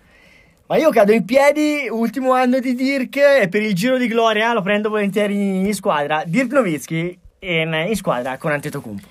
Ma 0.73 0.79
io 0.79 0.89
cado 0.89 1.11
in 1.11 1.23
piedi, 1.23 1.87
ultimo 1.87 2.31
anno 2.31 2.57
di 2.57 2.73
Dirk 2.73 3.17
e 3.17 3.47
per 3.47 3.61
il 3.61 3.75
giro 3.75 3.95
di 3.99 4.07
gloria 4.07 4.53
lo 4.53 4.63
prendo 4.63 4.89
volentieri 4.89 5.35
in 5.35 5.71
squadra. 5.75 6.23
Dirk 6.25 6.51
Nowitzki 6.51 7.19
in, 7.41 7.85
in 7.89 7.95
squadra 7.95 8.39
con 8.39 8.53
Antetokounmpo. 8.53 9.07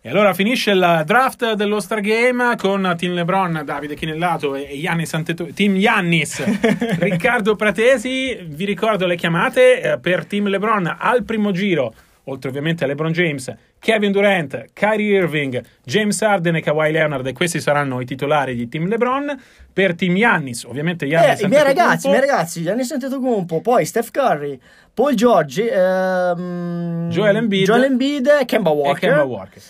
E 0.00 0.08
allora 0.08 0.32
finisce 0.32 0.70
il 0.70 1.02
draft 1.04 1.54
dello 1.54 1.80
Star 1.80 2.00
Game 2.00 2.54
con 2.54 2.94
Team 2.96 3.14
LeBron, 3.14 3.62
Davide 3.64 3.96
Chinellato 3.96 4.54
e 4.54 4.78
Giannis 4.80 5.12
Anteto- 5.12 5.52
Team 5.52 5.74
Yannis, 5.74 6.44
Riccardo 7.00 7.56
Pratesi. 7.56 8.38
Vi 8.46 8.64
ricordo 8.64 9.06
le 9.06 9.16
chiamate 9.16 9.82
eh, 9.82 9.98
per 9.98 10.24
Team 10.24 10.46
LeBron 10.46 10.98
al 11.00 11.24
primo 11.24 11.50
giro 11.50 11.92
oltre 12.28 12.48
ovviamente 12.48 12.84
a 12.84 12.86
LeBron 12.86 13.12
James, 13.12 13.54
Kevin 13.86 14.10
Durant, 14.10 14.72
Kyrie 14.72 15.14
Irving, 15.14 15.64
James 15.84 16.20
Harden 16.20 16.56
e 16.56 16.60
Kawhi 16.60 16.90
Leonard, 16.90 17.24
e 17.24 17.32
questi 17.32 17.60
saranno 17.60 18.00
i 18.00 18.04
titolari 18.04 18.56
di 18.56 18.68
Team 18.68 18.88
LeBron. 18.88 19.40
Per 19.72 19.94
Team 19.94 20.16
Yannis, 20.16 20.64
ovviamente 20.64 21.06
Yannis 21.06 21.42
eh, 21.42 21.44
i 21.44 21.48
miei 21.48 21.62
ragazzi, 21.62 22.08
i 22.08 22.10
miei 22.10 22.20
ragazzi, 22.20 22.62
Yannis 22.62 22.90
Antetokounmpo, 22.90 23.60
poi 23.60 23.84
Steph 23.84 24.10
Curry, 24.10 24.58
Paul 24.92 25.14
George, 25.14 25.70
ehm, 25.70 27.10
Joel 27.10 27.36
Embiid, 27.36 27.66
Joel 27.66 27.84
Embiid 27.84 28.26
e 28.40 28.44
Kemba 28.44 28.70
Walker. 28.70 29.04
E, 29.04 29.12
Kemba 29.12 29.22
Walker. 29.22 29.62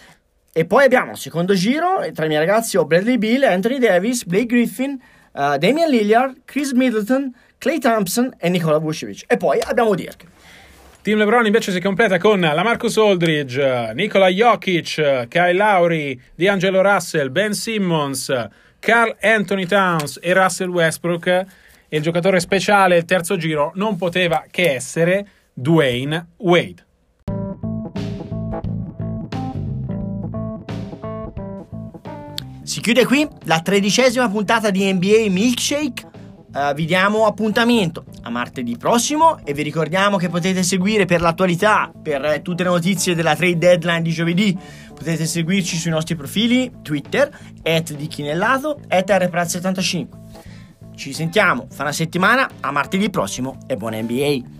e 0.51 0.65
poi 0.65 0.85
abbiamo 0.85 1.11
il 1.11 1.19
secondo 1.19 1.53
giro, 1.53 2.11
tra 2.15 2.25
i 2.25 2.29
miei 2.29 2.41
ragazzi 2.41 2.79
ho 2.79 2.87
Bradley 2.87 3.19
Bill, 3.19 3.43
Anthony 3.43 3.79
Davis, 3.79 4.25
Blake 4.25 4.47
Griffin, 4.47 4.99
uh, 5.33 5.59
Damian 5.59 5.91
Lillard, 5.91 6.39
Chris 6.47 6.73
Middleton, 6.73 7.35
Clay 7.59 7.79
Thompson 7.79 8.35
e 8.39 8.49
Nikola 8.49 8.79
Vucevic. 8.79 9.25
E 9.27 9.37
poi 9.37 9.61
abbiamo 9.61 9.95
Dirk. 9.95 10.25
Team 11.07 11.19
LeBron 11.19 11.47
invece 11.47 11.71
si 11.71 11.81
completa 11.81 12.19
con 12.19 12.41
la 12.41 12.65
Marcus 12.65 12.97
Aldridge, 12.97 13.93
Nikola 13.95 14.27
Jokic, 14.27 15.29
Kyle 15.29 15.53
Lowry, 15.53 16.21
D'Angelo 16.35 16.83
Russell, 16.83 17.31
Ben 17.31 17.53
Simmons, 17.53 18.49
Carl 18.81 19.17
Anthony 19.21 19.67
Towns 19.67 20.19
e 20.21 20.33
Russell 20.33 20.69
Westbrook. 20.69 21.27
E 21.29 21.47
il 21.97 22.03
giocatore 22.03 22.41
speciale, 22.41 22.97
il 22.97 23.05
terzo 23.05 23.37
giro, 23.37 23.71
non 23.77 23.97
poteva 23.97 24.47
che 24.51 24.75
essere 24.75 25.29
Dwayne 25.53 26.31
Wade. 26.39 26.85
Si 32.65 32.81
chiude 32.81 33.07
qui 33.07 33.29
la 33.45 33.61
tredicesima 33.61 34.29
puntata 34.29 34.71
di 34.71 34.93
NBA 34.93 35.27
Milkshake 35.29 36.15
Uh, 36.57 36.73
vi 36.73 36.87
diamo 36.87 37.27
appuntamento 37.27 38.07
a 38.23 38.31
martedì 38.31 38.79
prossimo 38.79 39.39
e 39.45 39.53
vi 39.53 39.63
ricordiamo 39.63 40.17
che 40.17 40.31
potete 40.31 40.63
seguire 40.63 41.05
per 41.05 41.21
l'attualità, 41.21 41.93
per 42.03 42.25
eh, 42.25 42.41
tutte 42.41 42.63
le 42.63 42.71
notizie 42.71 43.15
della 43.15 43.37
trade 43.37 43.59
deadline 43.59 44.01
di 44.01 44.11
giovedì, 44.11 44.57
potete 44.95 45.27
seguirci 45.27 45.77
sui 45.77 45.91
nostri 45.91 46.17
profili 46.17 46.73
Twitter, 46.81 47.29
at 47.63 47.93
di 47.93 48.07
Chinellato, 48.07 48.81
at 48.89 49.11
rpraz75. 49.11 50.07
Ci 50.95 51.13
sentiamo 51.13 51.67
fra 51.71 51.83
una 51.83 51.93
settimana, 51.93 52.49
a 52.61 52.71
martedì 52.71 53.11
prossimo 53.11 53.59
e 53.67 53.77
buona 53.77 54.01
NBA! 54.01 54.55